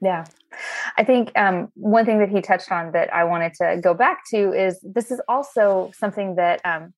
[0.00, 0.24] Yeah.
[0.96, 4.22] I think um, one thing that he touched on that I wanted to go back
[4.30, 6.94] to is this is also something that um,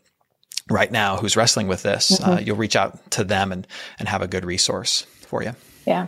[0.70, 2.32] right now who's wrestling with this, uh, mm-hmm.
[2.32, 3.68] uh, you'll reach out to them and,
[3.98, 5.56] and have a good resource for you.
[5.86, 6.08] Yeah.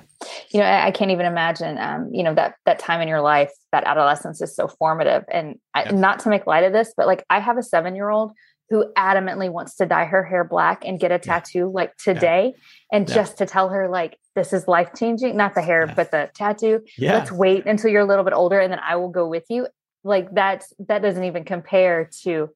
[0.51, 3.21] You know, I, I can't even imagine, um, you know, that, that time in your
[3.21, 5.91] life, that adolescence is so formative and I, yeah.
[5.91, 8.33] not to make light of this, but like I have a seven year old
[8.69, 12.97] who adamantly wants to dye her hair black and get a tattoo like today yeah.
[12.97, 13.15] and yeah.
[13.15, 16.81] just to tell her like this is life changing not the hair but the tattoo
[16.99, 19.67] let's wait until you're a little bit older and then i will go with you
[20.03, 22.49] like that's that doesn't even compare to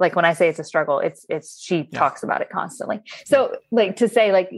[0.00, 1.98] like when I say it's a struggle, it's it's she yeah.
[1.98, 3.00] talks about it constantly.
[3.24, 4.50] So like to say like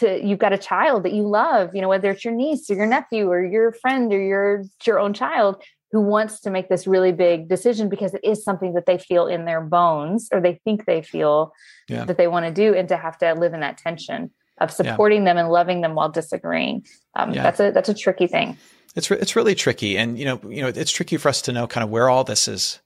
[0.00, 2.74] to you've got a child that you love, you know, whether it's your niece or
[2.74, 5.62] your nephew or your friend or your your own child
[5.92, 9.26] who wants to make this really big decision because it is something that they feel
[9.26, 11.52] in their bones or they think they feel
[11.88, 12.04] yeah.
[12.04, 14.30] that they want to do and to have to live in that tension
[14.62, 15.30] of supporting yeah.
[15.30, 16.86] them and loving them while disagreeing.
[17.14, 18.56] Um, that's a that's a tricky thing.
[18.94, 21.52] It's re- it's really tricky, and you know you know it's tricky for us to
[21.52, 22.80] know kind of where all this is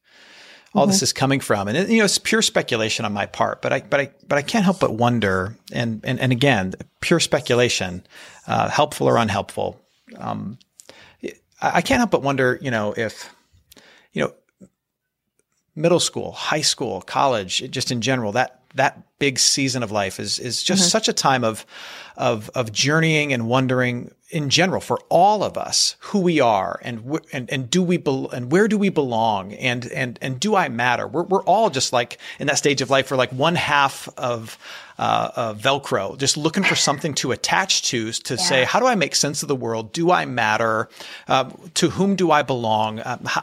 [0.76, 0.90] all mm-hmm.
[0.90, 1.68] this is coming from.
[1.68, 4.36] And it, you know, it's pure speculation on my part, but I, but I, but
[4.36, 5.56] I can't help but wonder.
[5.72, 8.06] And, and, and again, pure speculation,
[8.46, 9.80] uh, helpful or unhelpful.
[10.18, 10.58] Um,
[11.62, 13.34] I can't help but wonder, you know, if,
[14.12, 14.68] you know,
[15.74, 20.38] middle school, high school, college, just in general, that, that big season of life is,
[20.38, 20.90] is just mm-hmm.
[20.90, 21.66] such a time of,
[22.16, 27.20] of, of journeying and wondering in general for all of us who we are and
[27.32, 30.68] and and do we be, and where do we belong and and and do I
[30.68, 31.06] matter?
[31.06, 33.10] We're we're all just like in that stage of life.
[33.10, 34.58] We're like one half of
[34.98, 38.40] uh, uh, Velcro, just looking for something to attach to to yeah.
[38.40, 39.92] say, how do I make sense of the world?
[39.92, 40.88] Do I matter?
[41.28, 43.00] Uh, to whom do I belong?
[43.04, 43.42] Um, how,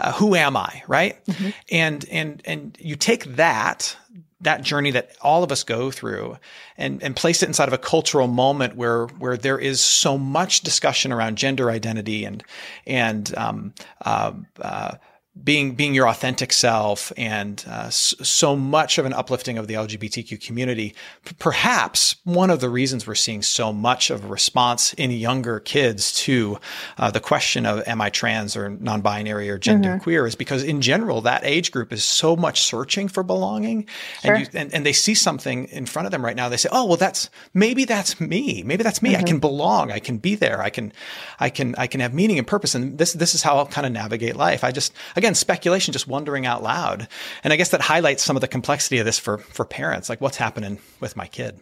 [0.00, 0.82] uh, who am I?
[0.88, 1.24] Right?
[1.26, 1.50] Mm-hmm.
[1.70, 3.96] And and and you take that
[4.44, 6.38] that journey that all of us go through
[6.78, 10.60] and, and place it inside of a cultural moment where where there is so much
[10.60, 12.44] discussion around gender identity and
[12.86, 14.94] and um, uh, uh,
[15.42, 20.40] being being your authentic self and uh, so much of an uplifting of the LGBTQ
[20.40, 20.94] community.
[21.24, 25.58] P- perhaps one of the reasons we're seeing so much of a response in younger
[25.58, 26.60] kids to
[26.98, 30.02] uh, the question of am I trans or non-binary or gender mm-hmm.
[30.02, 33.88] queer is because in general that age group is so much searching for belonging,
[34.22, 34.34] sure.
[34.34, 36.48] and, you, and, and they see something in front of them right now.
[36.48, 38.62] They say, "Oh, well, that's maybe that's me.
[38.62, 39.12] Maybe that's me.
[39.14, 39.20] Mm-hmm.
[39.20, 39.90] I can belong.
[39.90, 40.62] I can be there.
[40.62, 40.92] I can,
[41.40, 43.84] I can, I can have meaning and purpose." And this this is how I'll kind
[43.84, 44.62] of navigate life.
[44.62, 44.92] I just
[45.24, 47.08] again, speculation, just wondering out loud.
[47.42, 50.20] And I guess that highlights some of the complexity of this for, for parents, like
[50.20, 51.58] what's happening with my kid.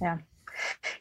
[0.00, 0.18] Yeah.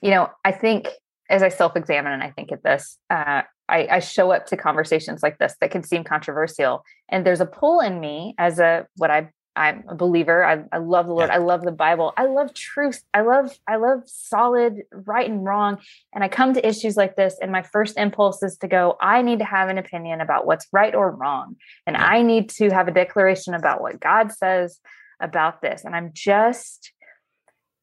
[0.02, 0.90] You know, I think
[1.30, 4.58] as I self examine and I think at this, uh, I, I, show up to
[4.58, 6.84] conversations like this that can seem controversial.
[7.08, 10.46] And there's a pull in me as a what I I'm a believer.
[10.46, 11.30] I, I love the Lord.
[11.30, 11.36] Yeah.
[11.36, 12.14] I love the Bible.
[12.16, 13.04] I love truth.
[13.14, 15.80] I love I love solid right and wrong.
[16.14, 18.98] And I come to issues like this, and my first impulse is to go.
[19.02, 22.06] I need to have an opinion about what's right or wrong, and yeah.
[22.06, 24.80] I need to have a declaration about what God says
[25.20, 25.84] about this.
[25.84, 26.94] And I'm just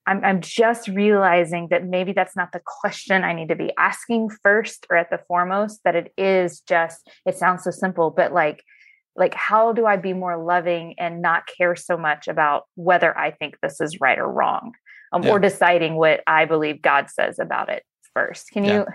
[0.07, 4.31] I'm, I'm just realizing that maybe that's not the question I need to be asking
[4.43, 5.81] first or at the foremost.
[5.85, 7.11] That it is just.
[7.27, 8.65] It sounds so simple, but like
[9.19, 13.31] like how do i be more loving and not care so much about whether i
[13.31, 14.73] think this is right or wrong
[15.13, 15.31] um, yeah.
[15.31, 17.83] or deciding what i believe god says about it
[18.19, 18.87] first can you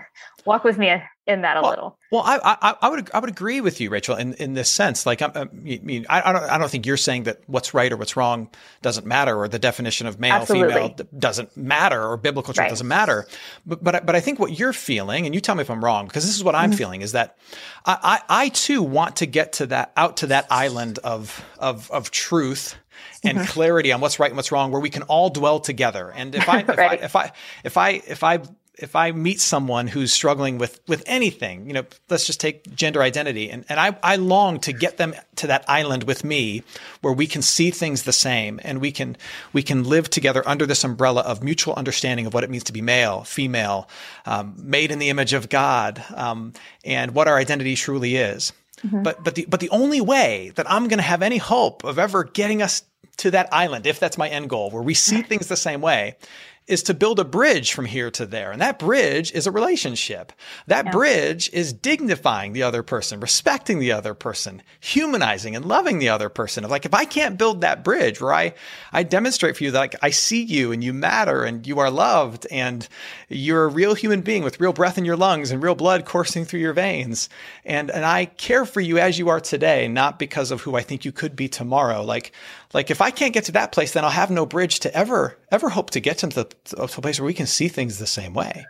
[0.44, 3.30] walk with me in that a well, little well I, I, I would i would
[3.30, 6.58] agree with you rachel in in this sense like i mean I, I don't i
[6.58, 8.50] don't think you're saying that what's right or what's wrong
[8.82, 10.74] doesn't matter or the definition of male Absolutely.
[10.74, 12.68] female doesn't matter or biblical truth right.
[12.68, 13.26] doesn't matter
[13.64, 16.06] but but but i think what you're feeling and you tell me if i'm wrong
[16.06, 16.78] because this is what i'm mm-hmm.
[16.78, 17.38] feeling is that
[17.86, 21.90] I, I i too want to get to that out to that island of of
[21.90, 22.76] of truth
[23.22, 23.46] and mm-hmm.
[23.46, 26.48] clarity on what's right and what's wrong where we can all dwell together and if
[26.48, 27.00] i if, right.
[27.00, 27.32] I, if i
[27.64, 28.40] if i if i
[28.78, 33.02] if I meet someone who's struggling with with anything, you know, let's just take gender
[33.02, 36.62] identity, and and I I long to get them to that island with me
[37.00, 39.16] where we can see things the same and we can
[39.52, 42.72] we can live together under this umbrella of mutual understanding of what it means to
[42.72, 43.88] be male, female,
[44.26, 46.52] um, made in the image of God, um,
[46.84, 48.52] and what our identity truly is.
[48.84, 49.02] Mm-hmm.
[49.02, 51.98] But but the but the only way that I'm going to have any hope of
[51.98, 52.82] ever getting us
[53.18, 56.16] to that island, if that's my end goal, where we see things the same way,
[56.66, 58.50] is to build a bridge from here to there.
[58.50, 60.32] And that bridge is a relationship.
[60.66, 60.92] That yeah.
[60.92, 66.30] bridge is dignifying the other person, respecting the other person, humanizing and loving the other
[66.30, 66.64] person.
[66.64, 68.54] Of like, if I can't build that bridge where I,
[68.92, 71.90] I demonstrate for you that like, I see you and you matter and you are
[71.90, 72.88] loved and
[73.28, 76.46] you're a real human being with real breath in your lungs and real blood coursing
[76.46, 77.28] through your veins.
[77.66, 80.82] And, and I care for you as you are today, not because of who I
[80.82, 82.02] think you could be tomorrow.
[82.02, 82.32] Like,
[82.72, 85.36] like if I can't get to that place, then I'll have no bridge to ever,
[85.50, 88.06] ever hope to get to the to a place where we can see things the
[88.06, 88.64] same way.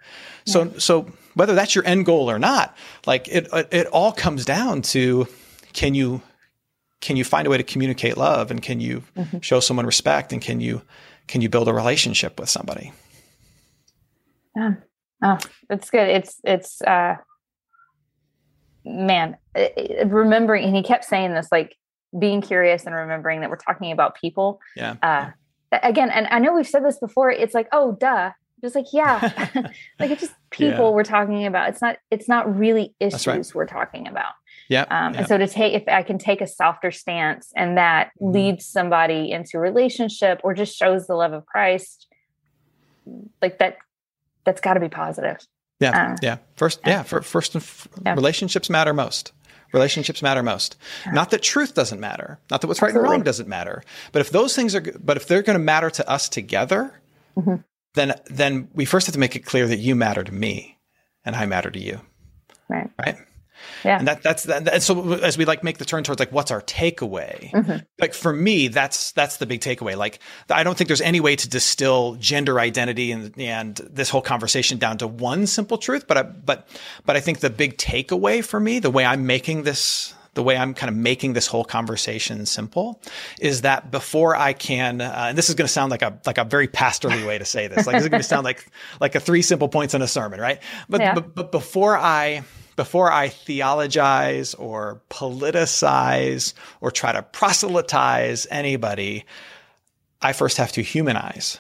[0.47, 0.71] So, yeah.
[0.79, 2.77] so whether that's your end goal or not,
[3.07, 5.27] like it, it, all comes down to
[5.73, 6.21] can you,
[7.01, 9.39] can you find a way to communicate love and can you mm-hmm.
[9.41, 10.83] show someone respect and can you,
[11.27, 12.93] can you build a relationship with somebody?
[14.55, 14.75] Yeah.
[15.23, 15.39] Oh,
[15.71, 16.09] it's good.
[16.09, 17.17] It's it's uh
[18.85, 19.39] man,
[20.05, 21.77] remembering and he kept saying this like
[22.19, 24.61] being curious and remembering that we're talking about people.
[24.77, 24.97] Yeah.
[25.03, 25.31] Uh
[25.73, 25.81] yeah.
[25.83, 28.33] again, and I know we've said this before, it's like, oh duh.
[28.61, 29.51] Just like, yeah.
[30.01, 30.91] like it's just people yeah.
[30.91, 31.69] we're talking about.
[31.69, 33.55] It's not it's not really issues right.
[33.55, 34.33] we're talking about.
[34.69, 34.87] Yeah.
[34.91, 38.33] Um, and so to take, if I can take a softer stance and that mm-hmm.
[38.33, 42.07] leads somebody into a relationship or just shows the love of Christ,
[43.43, 43.77] like that
[44.45, 45.39] that's got to be positive.
[45.81, 46.37] Yeah, uh, yeah.
[46.57, 47.03] First, yeah.
[47.03, 47.55] For, first,
[48.05, 48.15] yeah.
[48.15, 49.33] relationships matter most.
[49.75, 50.77] Relationships matter most.
[51.13, 52.39] Not that truth doesn't matter.
[52.51, 53.01] Not that what's Absolutely.
[53.01, 53.83] right and wrong doesn't matter.
[54.13, 57.01] But if those things are, but if they're going to matter to us together,
[57.37, 57.57] mm-hmm.
[57.95, 60.79] then then we first have to make it clear that you matter to me,
[61.25, 62.01] and I matter to you.
[62.69, 62.89] Right.
[63.05, 63.17] Right.
[63.85, 63.99] Yeah.
[63.99, 64.69] And that, that's that.
[64.69, 67.51] And so as we like make the turn towards like, what's our takeaway?
[67.51, 67.77] Mm-hmm.
[68.01, 69.97] Like for me, that's, that's the big takeaway.
[69.97, 70.19] Like,
[70.51, 74.79] I don't think there's any way to distill gender identity and, and this whole conversation
[74.79, 76.07] down to one simple truth.
[76.07, 76.69] But I, but,
[77.05, 80.57] but I think the big takeaway for me, the way I'm making this, the way
[80.57, 83.01] I'm kind of making this whole conversation simple
[83.41, 86.39] is that before I can, uh, and this is going to sound like a like
[86.39, 88.67] a very pastorly way to say this, like this is going to sound like
[89.01, 90.61] like a three simple points in a sermon, right?
[90.89, 91.15] But yeah.
[91.15, 92.43] but, but before I
[92.77, 99.25] before I theologize or politicize or try to proselytize anybody,
[100.21, 101.59] I first have to humanize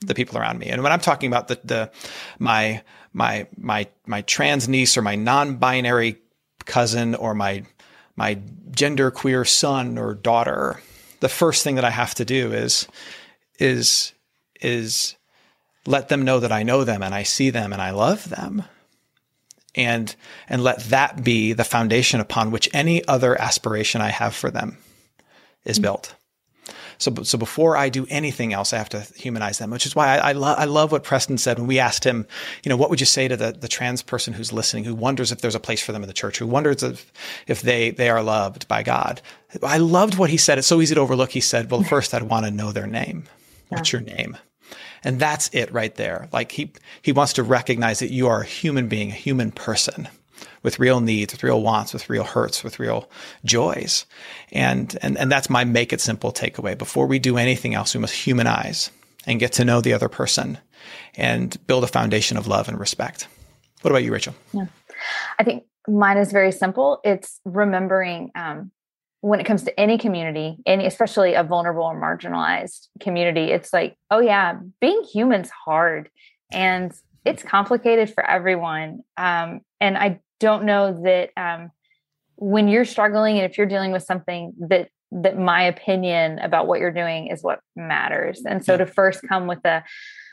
[0.00, 0.68] the people around me.
[0.68, 1.90] And when I'm talking about the, the
[2.38, 2.82] my
[3.12, 6.18] my my my trans niece or my non-binary
[6.66, 7.64] cousin or my
[8.14, 8.38] my
[8.70, 10.80] gender queer son or daughter,
[11.20, 12.86] the first thing that I have to do is
[13.58, 14.12] is
[14.60, 15.16] is
[15.86, 18.64] let them know that I know them and I see them and I love them
[19.78, 20.14] and
[20.48, 24.76] and let that be the foundation upon which any other aspiration I have for them
[25.64, 25.84] is mm-hmm.
[25.84, 26.14] built.
[26.98, 30.16] So, so before I do anything else, I have to humanize them, which is why
[30.16, 32.26] I, I, lo- I love what Preston said when we asked him,
[32.64, 35.30] you know, what would you say to the, the trans person who's listening, who wonders
[35.30, 37.12] if there's a place for them in the church, who wonders if,
[37.46, 39.22] if they, they are loved by God?
[39.62, 40.58] I loved what he said.
[40.58, 41.30] It's so easy to overlook.
[41.30, 43.24] He said, well, first I'd want to know their name.
[43.68, 44.36] What's your name?
[45.08, 46.28] And that's it right there.
[46.34, 46.70] Like he,
[47.00, 50.06] he wants to recognize that you are a human being, a human person
[50.62, 53.08] with real needs, with real wants, with real hurts, with real
[53.42, 54.04] joys.
[54.52, 56.76] And, and, and that's my make it simple takeaway.
[56.76, 58.90] Before we do anything else, we must humanize
[59.26, 60.58] and get to know the other person
[61.16, 63.28] and build a foundation of love and respect.
[63.80, 64.34] What about you, Rachel?
[64.52, 64.66] Yeah.
[65.38, 67.00] I think mine is very simple.
[67.02, 68.72] It's remembering um,
[69.20, 73.96] when it comes to any community, any especially a vulnerable or marginalized community, it's like,
[74.10, 76.08] oh yeah, being human's hard
[76.52, 76.92] and
[77.24, 79.00] it's complicated for everyone.
[79.16, 81.70] Um, and I don't know that um,
[82.36, 86.80] when you're struggling and if you're dealing with something that that my opinion about what
[86.80, 88.42] you're doing is what matters.
[88.46, 89.82] And so to first come with a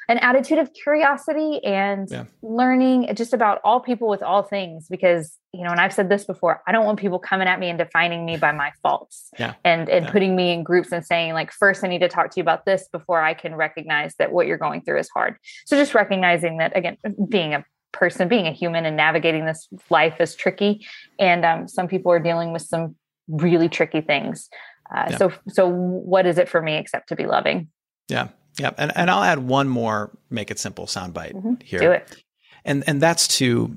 [0.08, 2.26] an attitude of curiosity and yeah.
[2.42, 6.26] learning just about all people with all things because you know and i've said this
[6.26, 9.54] before i don't want people coming at me and defining me by my faults yeah.
[9.64, 10.12] and and yeah.
[10.12, 12.66] putting me in groups and saying like first i need to talk to you about
[12.66, 16.58] this before i can recognize that what you're going through is hard so just recognizing
[16.58, 16.98] that again
[17.30, 20.86] being a person being a human and navigating this life is tricky
[21.18, 22.96] and um, some people are dealing with some
[23.30, 24.50] really tricky things
[24.94, 27.70] uh, so so what is it for me except to be loving
[28.10, 28.28] yeah
[28.60, 31.54] yeah, and and I'll add one more make it simple soundbite mm-hmm.
[31.64, 31.80] here.
[31.80, 32.24] Do it.
[32.64, 33.76] And and that's to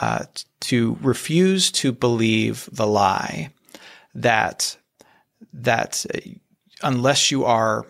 [0.00, 0.24] uh,
[0.60, 3.50] to refuse to believe the lie
[4.14, 4.76] that
[5.52, 6.04] that
[6.82, 7.86] unless you are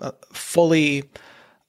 [0.00, 1.04] uh, fully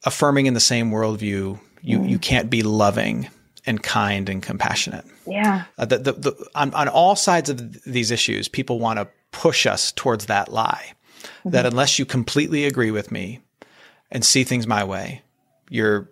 [0.03, 2.09] affirming in the same worldview, you mm.
[2.09, 3.29] you can't be loving
[3.65, 5.05] and kind and compassionate.
[5.25, 5.63] Yeah.
[5.77, 9.65] Uh, the, the, the, on, on all sides of these issues, people want to push
[9.65, 10.91] us towards that lie.
[11.21, 11.51] Mm-hmm.
[11.51, 13.39] That unless you completely agree with me,
[14.13, 15.23] and see things my way,
[15.69, 16.09] you're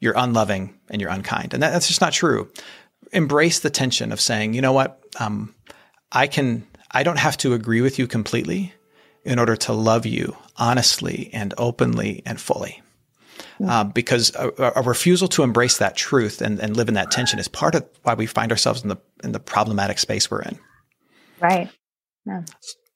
[0.00, 2.50] you're unloving and you're unkind, and that, that's just not true.
[3.12, 5.54] Embrace the tension of saying, you know what, um,
[6.12, 8.72] I can, I don't have to agree with you completely
[9.24, 12.82] in order to love you honestly and openly and fully.
[13.66, 17.38] Uh, because a, a, refusal to embrace that truth and, and live in that tension
[17.38, 20.58] is part of why we find ourselves in the in the problematic space we're in.
[21.40, 21.68] Right.
[22.24, 22.42] Yeah.